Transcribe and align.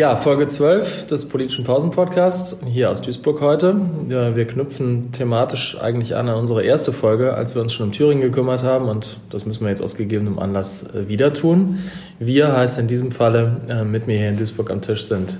Ja, 0.00 0.16
Folge 0.16 0.48
12 0.48 1.08
des 1.08 1.28
politischen 1.28 1.66
Pausen-Podcasts 1.66 2.60
hier 2.64 2.88
aus 2.88 3.02
Duisburg 3.02 3.42
heute. 3.42 3.78
Wir 4.08 4.46
knüpfen 4.46 5.12
thematisch 5.12 5.76
eigentlich 5.78 6.16
an 6.16 6.30
an 6.30 6.36
unsere 6.36 6.62
erste 6.62 6.94
Folge, 6.94 7.34
als 7.34 7.54
wir 7.54 7.60
uns 7.60 7.74
schon 7.74 7.88
um 7.88 7.92
Thüringen 7.92 8.22
gekümmert 8.22 8.62
haben 8.62 8.88
und 8.88 9.18
das 9.28 9.44
müssen 9.44 9.60
wir 9.60 9.68
jetzt 9.68 9.82
aus 9.82 9.96
gegebenem 9.96 10.38
Anlass 10.38 10.86
äh, 10.94 11.08
wieder 11.08 11.34
tun. 11.34 11.80
Wir 12.18 12.56
heißt 12.56 12.78
in 12.78 12.86
diesem 12.86 13.12
Falle 13.12 13.60
äh, 13.68 13.84
mit 13.84 14.06
mir 14.06 14.16
hier 14.16 14.30
in 14.30 14.38
Duisburg 14.38 14.70
am 14.70 14.80
Tisch 14.80 15.02
sind 15.02 15.38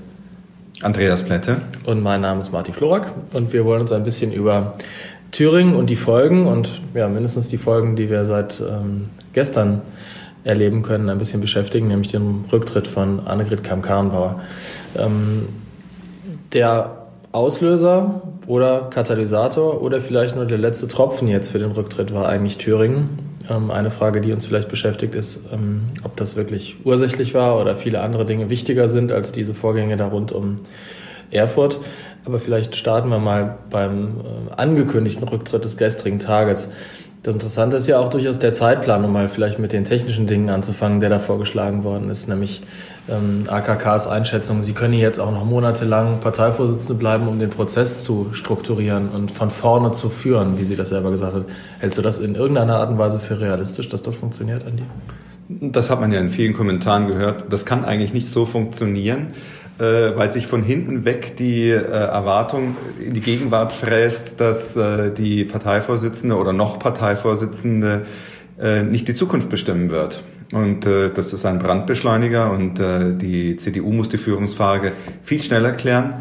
Andreas 0.83 1.23
Plätte 1.23 1.57
und 1.87 2.03
mein 2.03 2.21
Name 2.21 2.41
ist 2.41 2.51
Martin 2.51 2.75
Florak 2.75 3.07
und 3.33 3.53
wir 3.53 3.65
wollen 3.65 3.81
uns 3.81 3.91
ein 3.91 4.03
bisschen 4.03 4.31
über 4.31 4.73
Thüringen 5.31 5.75
und 5.75 5.89
die 5.89 5.95
Folgen 5.95 6.45
und 6.45 6.83
ja, 6.93 7.09
mindestens 7.09 7.47
die 7.47 7.57
Folgen, 7.57 7.95
die 7.95 8.11
wir 8.11 8.25
seit 8.25 8.61
ähm, 8.61 9.09
gestern 9.33 9.81
erleben 10.43 10.83
können, 10.83 11.09
ein 11.09 11.17
bisschen 11.17 11.41
beschäftigen, 11.41 11.87
nämlich 11.87 12.09
den 12.09 12.45
Rücktritt 12.51 12.87
von 12.87 13.19
Annegret 13.21 13.63
Kamm-Karrenbauer. 13.63 14.41
Ähm, 14.97 15.47
der 16.53 16.97
Auslöser 17.31 18.21
oder 18.47 18.89
Katalysator 18.89 19.81
oder 19.81 20.01
vielleicht 20.01 20.35
nur 20.35 20.45
der 20.45 20.57
letzte 20.57 20.87
Tropfen 20.87 21.27
jetzt 21.27 21.49
für 21.49 21.59
den 21.59 21.71
Rücktritt 21.71 22.13
war 22.13 22.27
eigentlich 22.27 22.57
Thüringen. 22.57 23.09
Ähm, 23.49 23.71
eine 23.71 23.89
Frage, 23.89 24.19
die 24.21 24.33
uns 24.33 24.45
vielleicht 24.45 24.69
beschäftigt, 24.69 25.15
ist, 25.15 25.45
ähm, 25.53 25.83
ob 26.03 26.17
das 26.17 26.35
wirklich 26.35 26.77
ursächlich 26.83 27.33
war 27.33 27.59
oder 27.59 27.77
viele 27.77 28.01
andere 28.01 28.25
Dinge 28.25 28.49
wichtiger 28.49 28.87
sind 28.89 29.11
als 29.11 29.31
diese 29.31 29.53
Vorgänge 29.53 29.95
da 29.95 30.07
rund 30.07 30.31
um 30.31 30.59
Erfurt. 31.29 31.79
Aber 32.25 32.39
vielleicht 32.39 32.75
starten 32.75 33.09
wir 33.09 33.19
mal 33.19 33.57
beim 33.69 34.07
äh, 34.49 34.53
angekündigten 34.53 35.27
Rücktritt 35.27 35.63
des 35.63 35.77
gestrigen 35.77 36.19
Tages. 36.19 36.71
Das 37.23 37.35
Interessante 37.35 37.77
ist 37.77 37.85
ja 37.85 37.99
auch 37.99 38.09
durchaus 38.09 38.39
der 38.39 38.51
Zeitplan, 38.51 39.05
um 39.05 39.13
mal 39.13 39.29
vielleicht 39.29 39.59
mit 39.59 39.73
den 39.73 39.83
technischen 39.83 40.25
Dingen 40.25 40.49
anzufangen, 40.49 40.99
der 41.01 41.11
da 41.11 41.19
vorgeschlagen 41.19 41.83
worden 41.83 42.09
ist, 42.09 42.27
nämlich 42.27 42.63
ähm, 43.09 43.43
AKKs 43.47 44.07
Einschätzung, 44.07 44.63
sie 44.63 44.73
können 44.73 44.95
jetzt 44.95 45.19
auch 45.19 45.31
noch 45.31 45.45
monatelang 45.45 46.19
Parteivorsitzende 46.19 46.95
bleiben, 46.95 47.27
um 47.27 47.37
den 47.37 47.51
Prozess 47.51 48.03
zu 48.03 48.29
strukturieren 48.31 49.09
und 49.09 49.29
von 49.29 49.51
vorne 49.51 49.91
zu 49.91 50.09
führen, 50.09 50.57
wie 50.57 50.63
sie 50.63 50.75
das 50.75 50.89
selber 50.89 51.11
gesagt 51.11 51.35
hat. 51.35 51.45
Hältst 51.77 51.99
du 51.99 52.01
das 52.01 52.17
in 52.17 52.33
irgendeiner 52.33 52.77
Art 52.77 52.89
und 52.89 52.97
Weise 52.97 53.19
für 53.19 53.39
realistisch, 53.39 53.87
dass 53.89 54.01
das 54.01 54.15
funktioniert, 54.15 54.65
Andi? 54.65 54.83
Das 55.47 55.91
hat 55.91 55.99
man 56.01 56.11
ja 56.11 56.19
in 56.19 56.29
vielen 56.29 56.53
Kommentaren 56.53 57.07
gehört. 57.07 57.45
Das 57.51 57.65
kann 57.65 57.85
eigentlich 57.85 58.13
nicht 58.13 58.29
so 58.29 58.45
funktionieren 58.45 59.27
äh, 59.81 60.15
weil 60.15 60.31
sich 60.31 60.45
von 60.45 60.61
hinten 60.61 61.05
weg 61.05 61.35
die 61.37 61.69
äh, 61.69 61.81
Erwartung 61.81 62.77
in 63.03 63.13
die 63.15 63.21
Gegenwart 63.21 63.73
fräst, 63.73 64.39
dass 64.39 64.77
äh, 64.77 65.11
die 65.11 65.43
Parteivorsitzende 65.43 66.37
oder 66.37 66.53
noch 66.53 66.77
Parteivorsitzende 66.77 68.05
äh, 68.59 68.83
nicht 68.83 69.07
die 69.07 69.15
Zukunft 69.15 69.49
bestimmen 69.49 69.89
wird. 69.89 70.23
Und 70.51 70.85
äh, 70.85 71.09
das 71.09 71.33
ist 71.33 71.45
ein 71.45 71.59
Brandbeschleuniger 71.59 72.51
und 72.51 72.79
äh, 72.79 73.13
die 73.15 73.57
CDU 73.57 73.91
muss 73.91 74.09
die 74.09 74.17
Führungsfrage 74.17 74.91
viel 75.23 75.41
schneller 75.41 75.71
klären. 75.71 76.15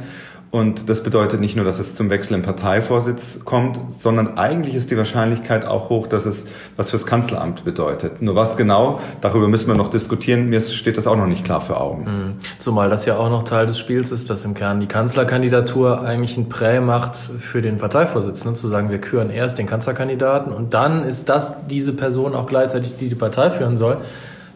Und 0.51 0.89
das 0.89 1.05
bedeutet 1.05 1.41
nicht 1.41 1.55
nur, 1.55 1.65
dass 1.65 1.79
es 1.79 1.95
zum 1.95 2.11
Wechsel 2.11 2.35
im 2.35 2.43
Parteivorsitz 2.43 3.45
kommt, 3.45 3.79
sondern 3.91 4.37
eigentlich 4.37 4.75
ist 4.75 4.91
die 4.91 4.97
Wahrscheinlichkeit 4.97 5.65
auch 5.65 5.91
hoch, 5.91 6.09
dass 6.09 6.27
es 6.27 6.47
was 6.77 6.91
fürs 6.91 7.07
Kanzleramt 7.07 7.65
bedeutet. 7.65 8.21
Nur 8.21 8.35
was 8.35 8.57
genau, 8.57 9.01
darüber 9.21 9.47
müssen 9.47 9.69
wir 9.69 9.77
noch 9.77 9.91
diskutieren. 9.91 10.49
Mir 10.49 10.61
steht 10.61 10.97
das 10.97 11.07
auch 11.07 11.15
noch 11.15 11.27
nicht 11.27 11.45
klar 11.45 11.61
für 11.61 11.81
Augen. 11.81 12.05
Mhm. 12.05 12.33
Zumal 12.59 12.91
das 12.91 13.05
ja 13.07 13.17
auch 13.17 13.31
noch 13.31 13.45
Teil 13.45 13.67
des 13.67 13.79
Spiels 13.79 14.11
ist, 14.11 14.29
dass 14.29 14.45
im 14.45 14.55
Kern 14.55 14.81
die 14.81 14.89
Kanzlerkandidatur 14.89 16.03
eigentlich 16.03 16.37
ein 16.37 16.49
Prä 16.49 16.81
macht 16.81 17.17
für 17.17 17.63
den 17.63 17.79
Parteivorsitzenden, 17.79 18.57
zu 18.57 18.67
sagen, 18.67 18.91
wir 18.91 18.99
küren 18.99 19.31
erst 19.31 19.59
den 19.59 19.69
Kanzlerkandidaten 19.69 20.53
und 20.53 20.75
dann 20.75 21.05
ist 21.05 21.29
das 21.29 21.67
diese 21.69 21.93
Person 21.93 22.35
auch 22.35 22.47
gleichzeitig, 22.47 22.97
die 22.97 23.09
die 23.09 23.15
Partei 23.15 23.51
führen 23.51 23.77
soll. 23.77 23.99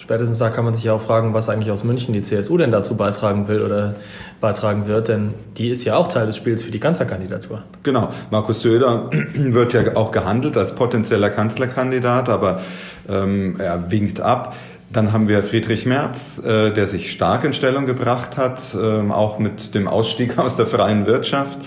Spätestens 0.05 0.37
da 0.37 0.51
kann 0.51 0.67
man 0.67 0.75
sich 0.75 0.85
ja 0.85 0.93
auch 0.93 1.01
fragen, 1.01 1.33
was 1.33 1.49
eigentlich 1.49 1.71
aus 1.71 1.83
München 1.83 2.13
die 2.13 2.21
CSU 2.21 2.59
denn 2.59 2.71
dazu 2.71 2.95
beitragen 2.95 3.49
will 3.49 3.63
oder 3.63 3.95
beitragen 4.39 4.87
wird, 4.87 5.09
denn 5.09 5.33
die 5.57 5.71
ist 5.71 5.83
ja 5.85 5.97
auch 5.97 6.09
Teil 6.09 6.27
des 6.27 6.37
Spiels 6.37 6.63
für 6.63 6.71
die 6.71 6.79
Kanzlerkandidatur. 6.79 7.63
Genau, 7.85 8.11
Markus 8.31 8.61
Söder 8.61 9.09
wird 9.35 9.73
ja 9.73 9.97
auch 9.97 10.11
gehandelt 10.11 10.59
als 10.59 10.75
potenzieller 10.75 11.31
Kanzlerkandidat, 11.31 12.29
aber 12.29 12.61
ähm, 13.09 13.57
er 13.59 13.91
winkt 13.91 14.21
ab. 14.21 14.55
Dann 14.93 15.15
haben 15.15 15.27
wir 15.27 15.43
Friedrich 15.43 15.87
Merz, 15.87 16.39
äh, 16.45 16.71
der 16.71 16.87
sich 16.87 17.11
stark 17.11 17.45
in 17.45 17.55
Stellung 17.55 17.87
gebracht 17.87 18.37
hat, 18.37 18.61
äh, 18.75 19.11
auch 19.11 19.39
mit 19.39 19.75
dem 19.75 19.89
Ausstieg 19.89 20.37
aus 20.39 20.57
der 20.57 20.67
freien 20.67 21.07
Wirtschaft. 21.07 21.59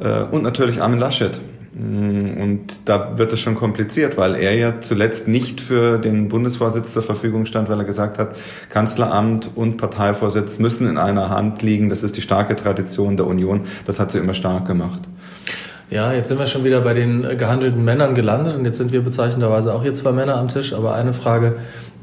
Äh, 0.00 0.22
und 0.24 0.42
natürlich 0.42 0.82
Armin 0.82 0.98
Laschet, 0.98 1.38
und 1.76 2.66
da 2.84 3.18
wird 3.18 3.32
es 3.32 3.40
schon 3.40 3.56
kompliziert, 3.56 4.16
weil 4.16 4.36
er 4.36 4.54
ja 4.54 4.80
zuletzt 4.80 5.26
nicht 5.26 5.60
für 5.60 5.98
den 5.98 6.28
Bundesvorsitz 6.28 6.92
zur 6.92 7.02
Verfügung 7.02 7.46
stand, 7.46 7.68
weil 7.68 7.78
er 7.78 7.84
gesagt 7.84 8.18
hat, 8.18 8.36
Kanzleramt 8.70 9.50
und 9.56 9.76
Parteivorsitz 9.76 10.60
müssen 10.60 10.88
in 10.88 10.98
einer 10.98 11.30
Hand 11.30 11.62
liegen. 11.62 11.88
Das 11.88 12.04
ist 12.04 12.16
die 12.16 12.22
starke 12.22 12.54
Tradition 12.54 13.16
der 13.16 13.26
Union. 13.26 13.62
Das 13.86 13.98
hat 13.98 14.12
sie 14.12 14.18
immer 14.18 14.34
stark 14.34 14.66
gemacht. 14.68 15.00
Ja, 15.90 16.12
jetzt 16.12 16.28
sind 16.28 16.38
wir 16.38 16.46
schon 16.46 16.64
wieder 16.64 16.80
bei 16.80 16.94
den 16.94 17.22
gehandelten 17.36 17.84
Männern 17.84 18.14
gelandet 18.14 18.56
und 18.56 18.64
jetzt 18.64 18.78
sind 18.78 18.92
wir 18.92 19.02
bezeichnenderweise 19.02 19.74
auch 19.74 19.82
hier 19.82 19.94
zwei 19.94 20.12
Männer 20.12 20.36
am 20.36 20.48
Tisch. 20.48 20.72
Aber 20.74 20.94
eine 20.94 21.12
Frage, 21.12 21.56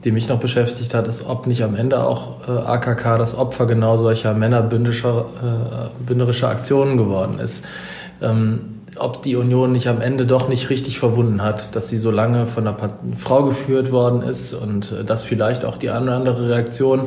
die 0.03 0.11
mich 0.11 0.27
noch 0.27 0.39
beschäftigt 0.39 0.93
hat, 0.93 1.07
ist, 1.07 1.25
ob 1.27 1.47
nicht 1.47 1.63
am 1.63 1.75
Ende 1.75 2.03
auch 2.03 2.47
äh, 2.47 2.51
AKK 2.51 3.17
das 3.17 3.37
Opfer 3.37 3.67
genau 3.67 3.95
solcher 3.97 4.33
männerbündischer 4.33 5.91
äh, 5.93 6.05
bündnerischer 6.05 6.49
Aktionen 6.49 6.97
geworden 6.97 7.39
ist. 7.39 7.65
Ähm, 8.21 8.80
ob 8.97 9.23
die 9.23 9.35
Union 9.35 9.71
nicht 9.71 9.87
am 9.87 10.01
Ende 10.01 10.25
doch 10.25 10.49
nicht 10.49 10.69
richtig 10.69 10.99
verwunden 10.99 11.41
hat, 11.41 11.75
dass 11.75 11.89
sie 11.89 11.97
so 11.97 12.11
lange 12.11 12.45
von 12.45 12.67
einer 12.67 12.77
Frau 13.17 13.43
geführt 13.43 13.91
worden 13.91 14.21
ist 14.21 14.53
und 14.53 14.91
äh, 14.91 15.03
dass 15.03 15.23
vielleicht 15.23 15.65
auch 15.65 15.77
die 15.77 15.89
eine 15.89 16.05
oder 16.05 16.15
andere 16.15 16.49
Reaktion, 16.49 17.05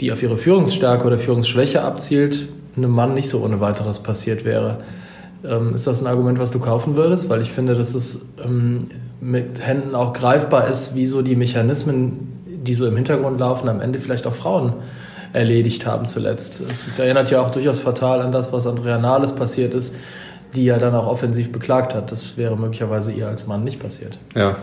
die 0.00 0.12
auf 0.12 0.22
ihre 0.22 0.36
Führungsstärke 0.36 1.06
oder 1.06 1.18
Führungsschwäche 1.18 1.82
abzielt, 1.82 2.48
einem 2.76 2.90
Mann 2.90 3.14
nicht 3.14 3.28
so 3.28 3.42
ohne 3.42 3.60
weiteres 3.60 4.00
passiert 4.00 4.44
wäre. 4.44 4.78
Ähm, 5.44 5.74
ist 5.74 5.86
das 5.86 6.00
ein 6.00 6.06
Argument, 6.06 6.38
was 6.38 6.50
du 6.50 6.58
kaufen 6.58 6.96
würdest? 6.96 7.28
Weil 7.28 7.40
ich 7.40 7.52
finde, 7.52 7.74
dass 7.74 7.94
es 7.94 8.26
ähm, 8.44 8.90
mit 9.20 9.64
Händen 9.64 9.94
auch 9.94 10.12
greifbar 10.12 10.68
ist, 10.68 10.94
wie 10.94 11.06
so 11.06 11.22
die 11.22 11.36
Mechanismen, 11.36 12.32
die 12.46 12.74
so 12.74 12.86
im 12.86 12.96
Hintergrund 12.96 13.38
laufen, 13.38 13.68
am 13.68 13.80
Ende 13.80 14.00
vielleicht 14.00 14.26
auch 14.26 14.34
Frauen 14.34 14.74
erledigt 15.32 15.86
haben 15.86 16.08
zuletzt. 16.08 16.62
Es 16.70 16.86
erinnert 16.98 17.30
ja 17.30 17.40
auch 17.40 17.50
durchaus 17.50 17.78
fatal 17.78 18.20
an 18.20 18.32
das, 18.32 18.52
was 18.52 18.66
Andrea 18.66 18.98
Nahles 18.98 19.34
passiert 19.34 19.74
ist, 19.74 19.94
die 20.54 20.64
ja 20.64 20.78
dann 20.78 20.94
auch 20.94 21.06
offensiv 21.06 21.52
beklagt 21.52 21.94
hat. 21.94 22.12
Das 22.12 22.36
wäre 22.36 22.56
möglicherweise 22.56 23.12
ihr 23.12 23.28
als 23.28 23.46
Mann 23.46 23.64
nicht 23.64 23.80
passiert. 23.80 24.18
Ja, 24.34 24.56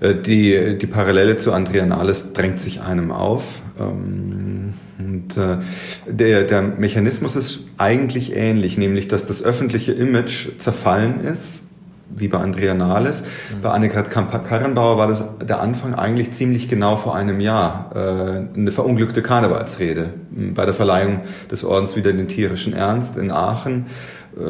äh, 0.00 0.14
die, 0.14 0.78
die 0.78 0.86
Parallele 0.86 1.36
zu 1.36 1.52
Andrea 1.52 1.86
Nahles 1.86 2.32
drängt 2.32 2.60
sich 2.60 2.80
einem 2.80 3.10
auf. 3.10 3.60
Ähm, 3.78 4.74
und 4.98 5.36
äh, 5.36 5.58
der, 6.06 6.42
der 6.42 6.62
Mechanismus 6.62 7.36
ist 7.36 7.60
eigentlich 7.76 8.36
ähnlich, 8.36 8.78
nämlich 8.78 9.08
dass 9.08 9.26
das 9.26 9.42
öffentliche 9.42 9.92
Image 9.92 10.58
zerfallen 10.58 11.20
ist 11.20 11.62
wie 12.10 12.28
bei 12.28 12.38
Andrea 12.38 12.74
Nahles. 12.74 13.22
Mhm. 13.22 13.62
Bei 13.62 13.70
Annegret 13.70 14.10
Karrenbauer 14.10 14.98
war 14.98 15.08
das 15.08 15.24
der 15.46 15.60
Anfang 15.60 15.94
eigentlich 15.94 16.32
ziemlich 16.32 16.68
genau 16.68 16.96
vor 16.96 17.14
einem 17.14 17.40
Jahr. 17.40 17.90
Äh, 17.94 18.58
eine 18.58 18.72
verunglückte 18.72 19.22
Karnevalsrede 19.22 20.10
bei 20.30 20.64
der 20.64 20.74
Verleihung 20.74 21.20
des 21.50 21.64
Ordens 21.64 21.96
wieder 21.96 22.12
den 22.12 22.28
tierischen 22.28 22.72
Ernst 22.72 23.18
in 23.18 23.30
Aachen 23.30 23.86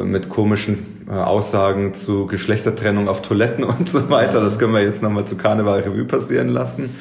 mit 0.03 0.29
komischen 0.29 1.05
äh, 1.09 1.13
Aussagen 1.13 1.93
zu 1.93 2.27
Geschlechtertrennung 2.27 3.07
auf 3.07 3.21
Toiletten 3.21 3.63
und 3.65 3.89
so 3.89 4.09
weiter. 4.09 4.41
Das 4.41 4.59
können 4.59 4.73
wir 4.73 4.83
jetzt 4.83 5.01
nochmal 5.01 5.25
zu 5.25 5.35
Karneval 5.35 5.81
Revue 5.81 6.05
passieren 6.05 6.49
lassen. 6.49 6.95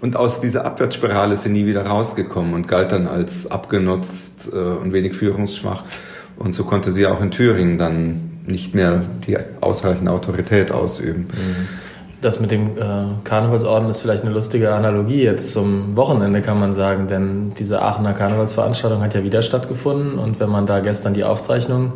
Und 0.00 0.16
aus 0.16 0.40
dieser 0.40 0.66
Abwärtsspirale 0.66 1.34
ist 1.34 1.44
sie 1.44 1.48
nie 1.48 1.64
wieder 1.64 1.86
rausgekommen 1.86 2.52
und 2.52 2.68
galt 2.68 2.92
dann 2.92 3.06
als 3.06 3.50
abgenutzt 3.50 4.50
äh, 4.52 4.56
und 4.56 4.92
wenig 4.92 5.14
führungsschwach. 5.14 5.84
Und 6.36 6.54
so 6.54 6.64
konnte 6.64 6.92
sie 6.92 7.06
auch 7.06 7.22
in 7.22 7.30
Thüringen 7.30 7.78
dann 7.78 8.40
nicht 8.46 8.74
mehr 8.74 9.02
die 9.26 9.38
ausreichende 9.60 10.10
Autorität 10.10 10.72
ausüben. 10.72 11.28
Mhm. 11.28 11.83
Das 12.24 12.40
mit 12.40 12.50
dem 12.50 12.78
äh, 12.78 13.04
Karnevalsorden 13.22 13.90
ist 13.90 14.00
vielleicht 14.00 14.24
eine 14.24 14.32
lustige 14.32 14.72
Analogie 14.72 15.22
jetzt 15.22 15.52
zum 15.52 15.94
Wochenende, 15.94 16.40
kann 16.40 16.58
man 16.58 16.72
sagen, 16.72 17.06
denn 17.06 17.52
diese 17.58 17.82
Aachener 17.82 18.14
Karnevalsveranstaltung 18.14 19.02
hat 19.02 19.14
ja 19.14 19.24
wieder 19.24 19.42
stattgefunden 19.42 20.18
und 20.18 20.40
wenn 20.40 20.48
man 20.48 20.64
da 20.64 20.80
gestern 20.80 21.12
die 21.12 21.22
Aufzeichnung 21.22 21.92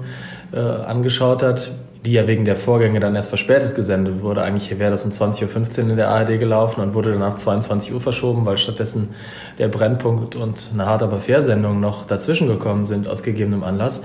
äh, 0.52 0.58
angeschaut 0.58 1.42
hat, 1.42 1.70
die 2.04 2.12
ja 2.12 2.28
wegen 2.28 2.44
der 2.44 2.56
Vorgänge 2.56 3.00
dann 3.00 3.14
erst 3.16 3.28
verspätet 3.28 3.74
gesendet 3.74 4.22
wurde. 4.22 4.42
Eigentlich 4.42 4.76
wäre 4.78 4.90
das 4.90 5.04
um 5.04 5.10
20.15 5.10 5.84
Uhr 5.84 5.90
in 5.90 5.96
der 5.96 6.08
ARD 6.08 6.38
gelaufen 6.38 6.80
und 6.80 6.94
wurde 6.94 7.12
dann 7.12 7.22
auf 7.22 7.36
22 7.36 7.92
Uhr 7.92 8.00
verschoben, 8.00 8.46
weil 8.46 8.56
stattdessen 8.56 9.10
der 9.58 9.68
Brennpunkt 9.68 10.36
und 10.36 10.70
eine 10.72 10.86
hart 10.86 11.02
aber 11.02 11.18
fair 11.18 11.42
Sendung 11.42 11.80
noch 11.80 12.06
dazwischen 12.06 12.48
gekommen 12.48 12.84
sind 12.84 13.08
aus 13.08 13.22
gegebenem 13.22 13.64
Anlass. 13.64 14.04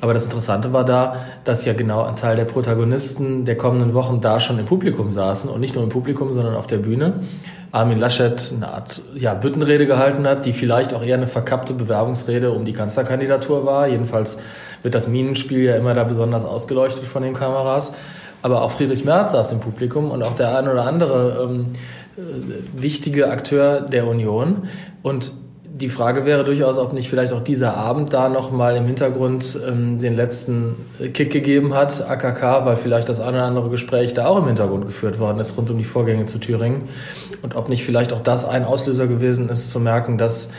Aber 0.00 0.14
das 0.14 0.24
Interessante 0.24 0.72
war 0.72 0.84
da, 0.84 1.16
dass 1.44 1.64
ja 1.64 1.72
genau 1.72 2.02
ein 2.02 2.16
Teil 2.16 2.36
der 2.36 2.44
Protagonisten 2.44 3.44
der 3.44 3.56
kommenden 3.56 3.94
Wochen 3.94 4.20
da 4.20 4.38
schon 4.38 4.58
im 4.58 4.66
Publikum 4.66 5.10
saßen 5.10 5.50
und 5.50 5.60
nicht 5.60 5.74
nur 5.74 5.84
im 5.84 5.90
Publikum, 5.90 6.32
sondern 6.32 6.54
auf 6.54 6.66
der 6.66 6.78
Bühne. 6.78 7.20
Armin 7.74 7.98
Laschet 7.98 8.52
eine 8.54 8.68
Art 8.68 9.02
ja, 9.16 9.34
Büttenrede 9.34 9.86
gehalten 9.86 10.28
hat, 10.28 10.46
die 10.46 10.52
vielleicht 10.52 10.94
auch 10.94 11.02
eher 11.02 11.16
eine 11.16 11.26
verkappte 11.26 11.74
Bewerbungsrede 11.74 12.52
um 12.52 12.64
die 12.64 12.72
Kanzlerkandidatur 12.72 13.66
war. 13.66 13.88
Jedenfalls 13.88 14.38
wird 14.84 14.94
das 14.94 15.08
Minenspiel 15.08 15.64
ja 15.64 15.74
immer 15.74 15.92
da 15.92 16.04
besonders 16.04 16.44
ausgeleuchtet 16.44 17.04
von 17.04 17.24
den 17.24 17.34
Kameras. 17.34 17.94
Aber 18.42 18.62
auch 18.62 18.70
Friedrich 18.70 19.04
Merz 19.04 19.32
saß 19.32 19.50
im 19.52 19.60
Publikum 19.60 20.12
und 20.12 20.22
auch 20.22 20.34
der 20.34 20.56
ein 20.56 20.68
oder 20.68 20.84
andere 20.84 21.48
ähm, 21.48 21.72
äh, 22.16 22.80
wichtige 22.80 23.28
Akteur 23.28 23.80
der 23.80 24.06
Union. 24.06 24.68
Und 25.02 25.32
die 25.76 25.88
Frage 25.88 26.24
wäre 26.24 26.44
durchaus, 26.44 26.78
ob 26.78 26.92
nicht 26.92 27.10
vielleicht 27.10 27.32
auch 27.32 27.42
dieser 27.42 27.76
Abend 27.76 28.12
da 28.12 28.28
nochmal 28.28 28.76
im 28.76 28.86
Hintergrund 28.86 29.58
ähm, 29.66 29.98
den 29.98 30.14
letzten 30.14 30.76
Kick 31.12 31.32
gegeben 31.32 31.74
hat, 31.74 32.08
AKK, 32.08 32.64
weil 32.64 32.76
vielleicht 32.76 33.08
das 33.08 33.18
eine 33.18 33.38
oder 33.38 33.46
andere 33.46 33.70
Gespräch 33.70 34.14
da 34.14 34.26
auch 34.26 34.38
im 34.38 34.46
Hintergrund 34.46 34.86
geführt 34.86 35.18
worden 35.18 35.40
ist 35.40 35.58
rund 35.58 35.72
um 35.72 35.78
die 35.78 35.84
Vorgänge 35.84 36.26
zu 36.26 36.38
Thüringen. 36.38 36.84
Und 37.42 37.56
ob 37.56 37.68
nicht 37.68 37.82
vielleicht 37.82 38.12
auch 38.12 38.22
das 38.22 38.44
ein 38.44 38.64
Auslöser 38.64 39.08
gewesen 39.08 39.48
ist, 39.48 39.72
zu 39.72 39.80
merken, 39.80 40.16
dass 40.16 40.50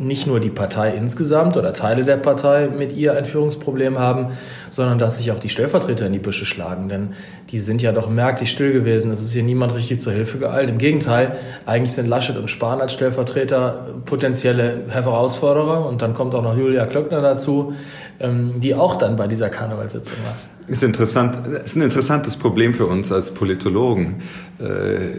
nicht 0.00 0.26
nur 0.26 0.40
die 0.40 0.50
Partei 0.50 0.90
insgesamt 0.90 1.56
oder 1.56 1.72
Teile 1.72 2.04
der 2.04 2.16
Partei 2.16 2.68
mit 2.68 2.92
ihr 2.92 3.14
ein 3.14 3.24
Führungsproblem 3.24 3.98
haben, 3.98 4.28
sondern 4.70 4.98
dass 4.98 5.18
sich 5.18 5.30
auch 5.30 5.38
die 5.38 5.48
Stellvertreter 5.48 6.06
in 6.06 6.12
die 6.12 6.18
Büsche 6.18 6.46
schlagen. 6.46 6.88
Denn 6.88 7.10
die 7.50 7.60
sind 7.60 7.82
ja 7.82 7.92
doch 7.92 8.08
merklich 8.08 8.50
still 8.50 8.72
gewesen. 8.72 9.12
Es 9.12 9.20
ist 9.20 9.32
hier 9.32 9.42
niemand 9.42 9.74
richtig 9.74 10.00
zur 10.00 10.12
Hilfe 10.12 10.38
geeilt. 10.38 10.70
Im 10.70 10.78
Gegenteil, 10.78 11.36
eigentlich 11.66 11.92
sind 11.92 12.06
Laschet 12.06 12.36
und 12.36 12.48
Spahn 12.48 12.80
als 12.80 12.92
Stellvertreter 12.92 13.86
potenzielle 14.06 14.84
Herausforderer. 14.88 15.86
Und 15.86 16.02
dann 16.02 16.14
kommt 16.14 16.34
auch 16.34 16.42
noch 16.42 16.56
Julia 16.56 16.86
Klöckner 16.86 17.20
dazu, 17.20 17.74
ähm, 18.18 18.54
die 18.58 18.74
auch 18.74 18.96
dann 18.96 19.16
bei 19.16 19.26
dieser 19.26 19.50
Karnevalssitzung 19.50 20.16
war. 20.24 20.34
Ist 20.70 20.84
interessant, 20.84 21.48
ist 21.64 21.74
ein 21.74 21.82
interessantes 21.82 22.36
Problem 22.36 22.74
für 22.74 22.86
uns 22.86 23.10
als 23.10 23.34
Politologen. 23.34 24.22
Äh, 24.60 25.16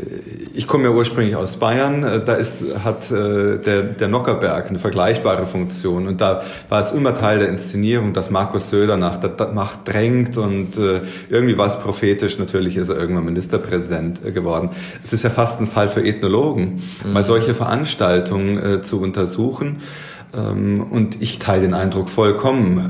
ich 0.54 0.66
komme 0.66 0.86
ja 0.86 0.92
ursprünglich 0.92 1.36
aus 1.36 1.58
Bayern, 1.58 2.06
äh, 2.06 2.24
da 2.24 2.36
ist, 2.36 2.64
hat 2.86 3.12
äh, 3.12 3.58
der, 3.58 3.82
der 3.82 4.08
Nockerberg 4.08 4.70
eine 4.70 4.80
vergleichbare 4.80 5.46
Funktion 5.48 6.08
und 6.08 6.22
da 6.22 6.44
war 6.70 6.80
es 6.80 6.94
immer 6.94 7.14
Teil 7.16 7.40
der 7.40 7.50
Inszenierung, 7.50 8.14
dass 8.14 8.30
Markus 8.30 8.70
Söder 8.70 8.96
nach 8.96 9.18
der 9.18 9.50
Macht 9.50 9.80
drängt 9.90 10.38
und 10.38 10.78
irgendwie 11.30 11.58
war 11.58 11.68
es 11.68 11.78
prophetisch, 11.80 12.40
natürlich 12.40 12.78
ist 12.78 12.88
er 12.88 12.98
irgendwann 12.98 13.26
Ministerpräsident 13.26 14.24
geworden. 14.34 14.70
Es 15.04 15.12
ist 15.12 15.24
ja 15.24 15.30
fast 15.30 15.60
ein 15.60 15.68
Fall 15.68 15.90
für 15.90 16.02
Ethnologen, 16.02 16.82
mhm. 17.04 17.12
mal 17.12 17.26
solche 17.26 17.56
Veranstaltungen 17.56 18.84
zu 18.84 19.02
untersuchen. 19.02 19.82
Ähm, 20.34 20.82
und 20.82 21.22
ich 21.22 21.40
teile 21.40 21.64
den 21.64 21.74
Eindruck 21.74 22.10
vollkommen 22.10 22.90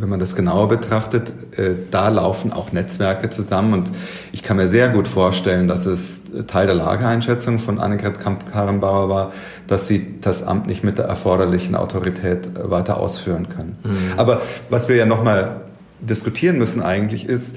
wenn 0.00 0.08
man 0.08 0.18
das 0.18 0.34
genauer 0.34 0.68
betrachtet, 0.68 1.32
äh, 1.56 1.72
da 1.90 2.08
laufen 2.08 2.52
auch 2.52 2.72
Netzwerke 2.72 3.28
zusammen 3.30 3.74
und 3.74 3.90
ich 4.32 4.42
kann 4.42 4.56
mir 4.56 4.68
sehr 4.68 4.88
gut 4.88 5.06
vorstellen, 5.06 5.68
dass 5.68 5.86
es 5.86 6.22
Teil 6.46 6.66
der 6.66 6.76
Lageeinschätzung 6.76 7.58
von 7.58 7.78
Annegret 7.78 8.18
Kamp-Karrenbauer 8.20 9.08
war, 9.08 9.32
dass 9.66 9.86
sie 9.86 10.20
das 10.20 10.42
Amt 10.42 10.66
nicht 10.66 10.82
mit 10.82 10.98
der 10.98 11.04
erforderlichen 11.04 11.74
Autorität 11.74 12.48
weiter 12.62 12.98
ausführen 12.98 13.48
kann. 13.54 13.76
Mhm. 13.82 13.96
Aber 14.16 14.40
was 14.70 14.88
wir 14.88 14.96
ja 14.96 15.06
nochmal 15.06 15.62
diskutieren 16.00 16.56
müssen 16.56 16.82
eigentlich 16.82 17.26
ist, 17.26 17.56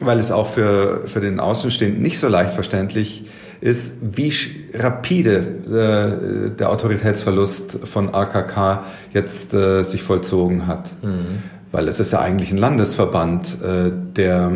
weil 0.00 0.18
es 0.18 0.30
auch 0.30 0.46
für, 0.46 1.02
für 1.06 1.20
den 1.20 1.40
Außenstehenden 1.40 2.02
nicht 2.02 2.18
so 2.18 2.28
leicht 2.28 2.54
verständlich 2.54 3.26
ist, 3.62 3.96
wie 4.02 4.32
rapide 4.74 6.50
äh, 6.52 6.56
der 6.56 6.70
Autoritätsverlust 6.70 7.78
von 7.84 8.14
AKK 8.14 8.84
jetzt 9.12 9.54
äh, 9.54 9.82
sich 9.82 10.02
vollzogen 10.02 10.66
hat. 10.66 10.90
Mhm 11.02 11.42
weil 11.76 11.88
es 11.88 12.00
ist 12.00 12.10
ja 12.10 12.20
eigentlich 12.20 12.52
ein 12.52 12.56
Landesverband, 12.56 13.58
äh, 13.62 13.92
der 14.16 14.52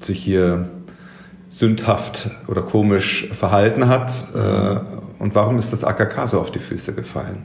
sich 0.00 0.18
hier 0.18 0.68
sündhaft 1.50 2.30
oder 2.48 2.62
komisch 2.62 3.28
verhalten 3.30 3.88
hat. 3.88 4.10
Äh, 4.34 5.22
und 5.22 5.36
warum 5.36 5.56
ist 5.56 5.72
das 5.72 5.84
AKK 5.84 6.26
so 6.26 6.40
auf 6.40 6.50
die 6.50 6.58
Füße 6.58 6.94
gefallen? 6.94 7.44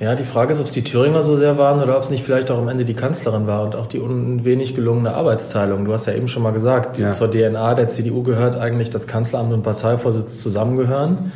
Ja, 0.00 0.16
die 0.16 0.24
Frage 0.24 0.50
ist, 0.50 0.58
ob 0.58 0.66
es 0.66 0.72
die 0.72 0.82
Thüringer 0.82 1.22
so 1.22 1.36
sehr 1.36 1.56
waren 1.56 1.80
oder 1.80 1.96
ob 1.96 2.02
es 2.02 2.10
nicht 2.10 2.24
vielleicht 2.24 2.50
auch 2.50 2.58
am 2.58 2.66
Ende 2.66 2.84
die 2.84 2.94
Kanzlerin 2.94 3.46
war 3.46 3.62
und 3.62 3.76
auch 3.76 3.86
die 3.86 4.00
unwenig 4.00 4.74
gelungene 4.74 5.14
Arbeitsteilung. 5.14 5.84
Du 5.84 5.92
hast 5.92 6.06
ja 6.06 6.14
eben 6.14 6.26
schon 6.26 6.42
mal 6.42 6.50
gesagt, 6.50 6.98
ja. 6.98 7.12
zur 7.12 7.30
DNA 7.30 7.74
der 7.74 7.88
CDU 7.88 8.24
gehört 8.24 8.56
eigentlich, 8.56 8.90
dass 8.90 9.06
Kanzleramt 9.06 9.52
und 9.52 9.62
Parteivorsitz 9.62 10.42
zusammengehören. 10.42 11.30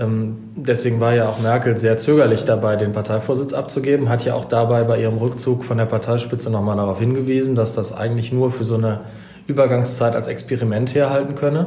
Ähm, 0.00 0.38
deswegen 0.56 0.98
war 0.98 1.14
ja 1.14 1.28
auch 1.28 1.40
Merkel 1.40 1.76
sehr 1.76 1.98
zögerlich 1.98 2.44
dabei, 2.44 2.76
den 2.76 2.92
Parteivorsitz 2.92 3.52
abzugeben, 3.52 4.08
hat 4.08 4.24
ja 4.24 4.34
auch 4.34 4.46
dabei 4.46 4.82
bei 4.84 4.98
ihrem 4.98 5.18
Rückzug 5.18 5.62
von 5.62 5.76
der 5.76 5.84
Parteispitze 5.84 6.50
nochmal 6.50 6.76
darauf 6.76 6.98
hingewiesen, 6.98 7.54
dass 7.54 7.74
das 7.74 7.94
eigentlich 7.94 8.32
nur 8.32 8.50
für 8.50 8.64
so 8.64 8.76
eine 8.76 9.00
Übergangszeit 9.46 10.16
als 10.16 10.28
Experiment 10.28 10.94
herhalten 10.94 11.34
könne. 11.34 11.66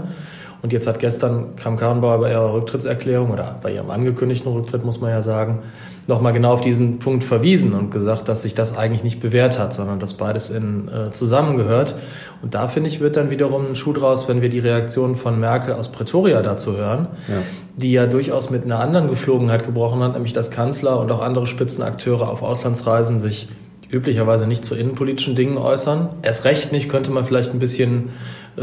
Und 0.64 0.72
jetzt 0.72 0.88
hat 0.88 1.00
gestern 1.00 1.58
Kram 1.58 1.76
Karrenbauer 1.76 2.20
bei 2.20 2.32
ihrer 2.32 2.54
Rücktrittserklärung 2.54 3.32
oder 3.32 3.60
bei 3.62 3.74
ihrem 3.74 3.92
angekündigten 3.92 4.50
Rücktritt, 4.50 4.86
muss 4.86 5.02
man 5.02 5.10
ja 5.10 5.22
sagen, 5.22 5.60
nochmal 6.08 6.32
genau 6.32 6.54
auf 6.54 6.62
diesen 6.62 7.00
Punkt 7.00 7.26
verwiesen 7.26 7.74
und 7.74 7.92
gesagt, 7.92 8.30
dass 8.30 8.44
sich 8.44 8.56
das 8.56 8.78
eigentlich 8.78 9.04
nicht 9.04 9.20
bewährt 9.20 9.60
hat, 9.60 9.74
sondern 9.74 10.00
dass 10.00 10.14
beides 10.14 10.50
in, 10.50 10.88
äh, 10.88 11.12
zusammengehört. 11.12 11.96
Und 12.42 12.56
da 12.56 12.70
finde 12.70 12.90
ich, 12.90 13.02
wird 13.02 13.18
dann 13.18 13.30
wiederum 13.30 13.72
ein 13.72 13.76
Schuh 13.76 13.92
draus, 13.92 14.30
wenn 14.30 14.42
wir 14.42 14.48
die 14.48 14.60
Reaktion 14.60 15.16
von 15.16 15.38
Merkel 15.38 15.74
aus 15.74 15.92
Pretoria 15.92 16.42
dazu 16.42 16.78
hören, 16.78 17.08
ja. 17.28 17.36
die 17.76 17.92
ja 17.92 18.08
durchaus 18.08 18.50
mit 18.50 18.64
einer 18.64 18.80
anderen 18.80 19.10
Geflogenheit 19.10 19.66
gebrochen 19.66 20.02
hat, 20.02 20.14
nämlich 20.14 20.32
dass 20.32 20.50
Kanzler 20.50 20.98
und 20.98 21.12
auch 21.12 21.22
andere 21.22 21.46
Spitzenakteure 21.46 22.30
auf 22.30 22.42
Auslandsreisen 22.42 23.18
sich 23.18 23.50
üblicherweise 23.92 24.48
nicht 24.48 24.66
zu 24.66 24.76
innenpolitischen 24.76 25.36
Dingen 25.36 25.58
äußern. 25.58 26.10
Erst 26.24 26.46
recht 26.46 26.72
nicht, 26.72 26.90
könnte 26.90 27.12
man 27.12 27.26
vielleicht 27.26 27.52
ein 27.52 27.60
bisschen 27.60 28.10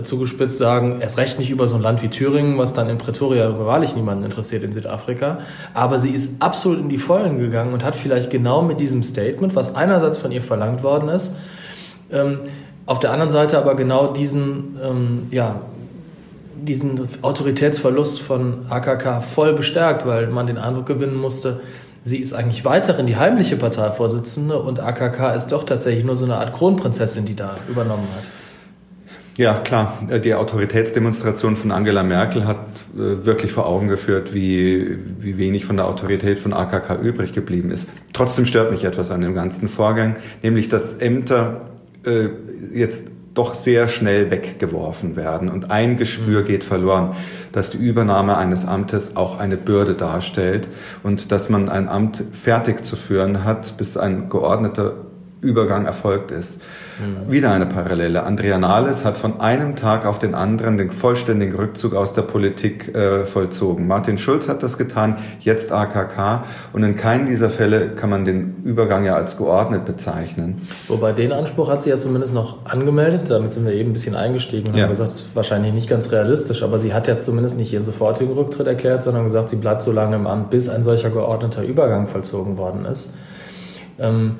zugespitzt 0.03 0.59
sagen, 0.59 1.01
erst 1.01 1.19
recht 1.19 1.39
nicht 1.39 1.51
über 1.51 1.67
so 1.67 1.77
ein 1.77 1.83
Land 1.83 2.03
wie 2.03 2.09
Thüringen, 2.09 2.59
was 2.59 2.73
dann 2.73 2.89
in 2.89 2.99
Pretoria 2.99 3.59
wahrlich 3.59 3.97
niemanden 3.97 4.25
interessiert 4.25 4.63
in 4.63 4.73
Südafrika. 4.73 5.39
Aber 5.75 5.99
sie 5.99 6.11
ist 6.11 6.41
absolut 6.41 6.79
in 6.79 6.89
die 6.89 6.99
Vollen 6.99 7.39
gegangen 7.39 7.73
und 7.73 7.85
hat 7.85 7.97
vielleicht 7.97 8.31
genau 8.31 8.63
mit 8.63 8.81
diesem 8.81 9.03
Statement, 9.03 9.57
was 9.57 9.75
einerseits 9.75 10.19
von 10.19 10.31
ihr 10.31 10.43
verlangt 10.43 10.83
worden 10.83 11.09
ist, 11.09 11.35
ähm, 12.13 12.41
auf 12.87 12.99
der 12.99 13.13
anderen 13.13 13.31
Seite 13.31 13.59
aber 13.59 13.75
genau 13.75 14.13
diesen, 14.13 14.77
ähm, 14.83 15.29
ja, 15.31 15.61
diesen 16.57 17.09
Autoritätsverlust 17.23 18.21
von 18.21 18.67
AKK 18.69 19.23
voll 19.23 19.55
bestärkt, 19.55 20.07
weil 20.07 20.27
man 20.29 20.47
den 20.47 20.59
Eindruck 20.59 20.87
gewinnen 20.87 21.17
musste, 21.17 21.61
sie 22.03 22.19
ist 22.19 22.33
eigentlich 22.33 22.65
weiterhin 22.65 23.07
die 23.07 23.17
heimliche 23.17 23.57
Parteivorsitzende 23.57 24.59
und 24.59 24.81
AKK 24.81 25.35
ist 25.35 25.49
doch 25.49 25.65
tatsächlich 25.65 26.05
nur 26.05 26.17
so 26.17 26.25
eine 26.25 26.37
Art 26.37 26.53
Kronprinzessin, 26.53 27.25
die 27.25 27.37
da 27.37 27.57
übernommen 27.69 28.09
hat. 28.17 28.40
Ja, 29.37 29.55
klar. 29.55 29.97
Die 30.23 30.35
Autoritätsdemonstration 30.35 31.57
von 31.57 31.71
Angela 31.71 32.03
Merkel 32.03 32.47
hat 32.47 32.59
äh, 32.95 33.25
wirklich 33.25 33.53
vor 33.53 33.67
Augen 33.67 33.89
geführt, 33.89 34.35
wie, 34.35 34.99
wie 35.19 35.39
wenig 35.39 35.65
von 35.65 35.77
der 35.77 35.87
Autorität 35.87 36.39
von 36.39 36.53
AKK 36.53 37.01
übrig 37.01 37.33
geblieben 37.33 37.71
ist. 37.71 37.89
Trotzdem 38.13 38.45
stört 38.45 38.71
mich 38.71 38.85
etwas 38.85 39.11
an 39.11 39.21
dem 39.21 39.35
ganzen 39.35 39.69
Vorgang, 39.69 40.17
nämlich 40.43 40.69
dass 40.69 40.99
Ämter 40.99 41.71
äh, 42.05 42.29
jetzt 42.75 43.09
doch 43.35 43.55
sehr 43.55 43.87
schnell 43.87 44.31
weggeworfen 44.31 45.15
werden 45.17 45.49
und 45.49 45.71
ein 45.71 45.97
Gespür 45.97 46.41
mhm. 46.41 46.45
geht 46.45 46.65
verloren, 46.65 47.15
dass 47.53 47.71
die 47.71 47.79
Übernahme 47.79 48.37
eines 48.37 48.67
Amtes 48.67 49.17
auch 49.17 49.39
eine 49.39 49.57
Bürde 49.57 49.95
darstellt 49.95 50.69
und 51.03 51.31
dass 51.31 51.49
man 51.49 51.69
ein 51.69 51.89
Amt 51.89 52.25
fertig 52.33 52.85
zu 52.85 52.97
führen 52.97 53.45
hat, 53.45 53.77
bis 53.77 53.97
ein 53.97 54.29
geordneter 54.29 54.95
Übergang 55.43 55.87
erfolgt 55.87 56.31
ist. 56.31 56.61
Mhm. 57.01 57.33
Wieder 57.33 57.53
eine 57.53 57.67
Parallele. 57.67 58.25
Andrea 58.25 58.59
Nahles 58.59 59.05
hat 59.05 59.17
von 59.17 59.41
einem 59.41 59.75
Tag 59.75 60.05
auf 60.05 60.19
den 60.19 60.35
anderen 60.35 60.77
den 60.77 60.91
vollständigen 60.91 61.55
Rückzug 61.55 61.95
aus 61.95 62.13
der 62.13 62.23
Politik 62.23 62.95
äh, 62.95 63.25
vollzogen. 63.25 63.87
Martin 63.87 64.19
Schulz 64.19 64.49
hat 64.49 64.63
das 64.63 64.77
getan, 64.77 65.17
jetzt 65.41 65.73
AKK. 65.73 66.45
Und 66.73 66.83
in 66.83 66.97
keinem 66.97 67.27
dieser 67.27 67.49
Fälle 67.49 67.91
kann 67.91 68.11
man 68.11 68.25
den 68.25 68.57
Übergang 68.65 69.05
ja 69.05 69.15
als 69.15 69.39
geordnet 69.39 69.87
bezeichnen. 69.87 70.67
Wobei 70.89 71.13
den 71.13 71.33
Anspruch 71.33 71.71
hat 71.71 71.83
sie 71.83 71.91
ja 71.91 71.99
zumindest 71.99 72.35
noch 72.35 72.67
angemeldet. 72.67 73.23
Damit 73.29 73.53
sind 73.53 73.65
wir 73.65 73.73
eben 73.73 73.91
ein 73.91 73.93
bisschen 73.95 74.17
eingestiegen 74.17 74.69
und 74.69 74.77
ja. 74.77 74.83
haben 74.83 74.91
gesagt, 74.91 75.11
das 75.11 75.21
ist 75.23 75.37
wahrscheinlich 75.37 75.73
nicht 75.73 75.89
ganz 75.89 76.13
realistisch. 76.13 76.63
Aber 76.63 76.79
sie 76.79 76.93
hat 76.93 77.09
ja 77.09 77.19
zumindest 77.19 77.57
nicht 77.57 77.73
ihren 77.73 77.85
sofortigen 77.85 78.35
Rücktritt 78.35 78.67
erklärt, 78.67 79.03
sondern 79.03 79.25
gesagt, 79.25 79.49
sie 79.49 79.57
bleibt 79.57 79.83
so 79.83 79.93
lange 79.93 80.17
im 80.17 80.27
Amt, 80.27 80.51
bis 80.51 80.69
ein 80.69 80.83
solcher 80.83 81.09
geordneter 81.09 81.63
Übergang 81.63 82.09
vollzogen 82.09 82.59
worden 82.59 82.85
ist. 82.85 83.15
Ähm, 83.99 84.37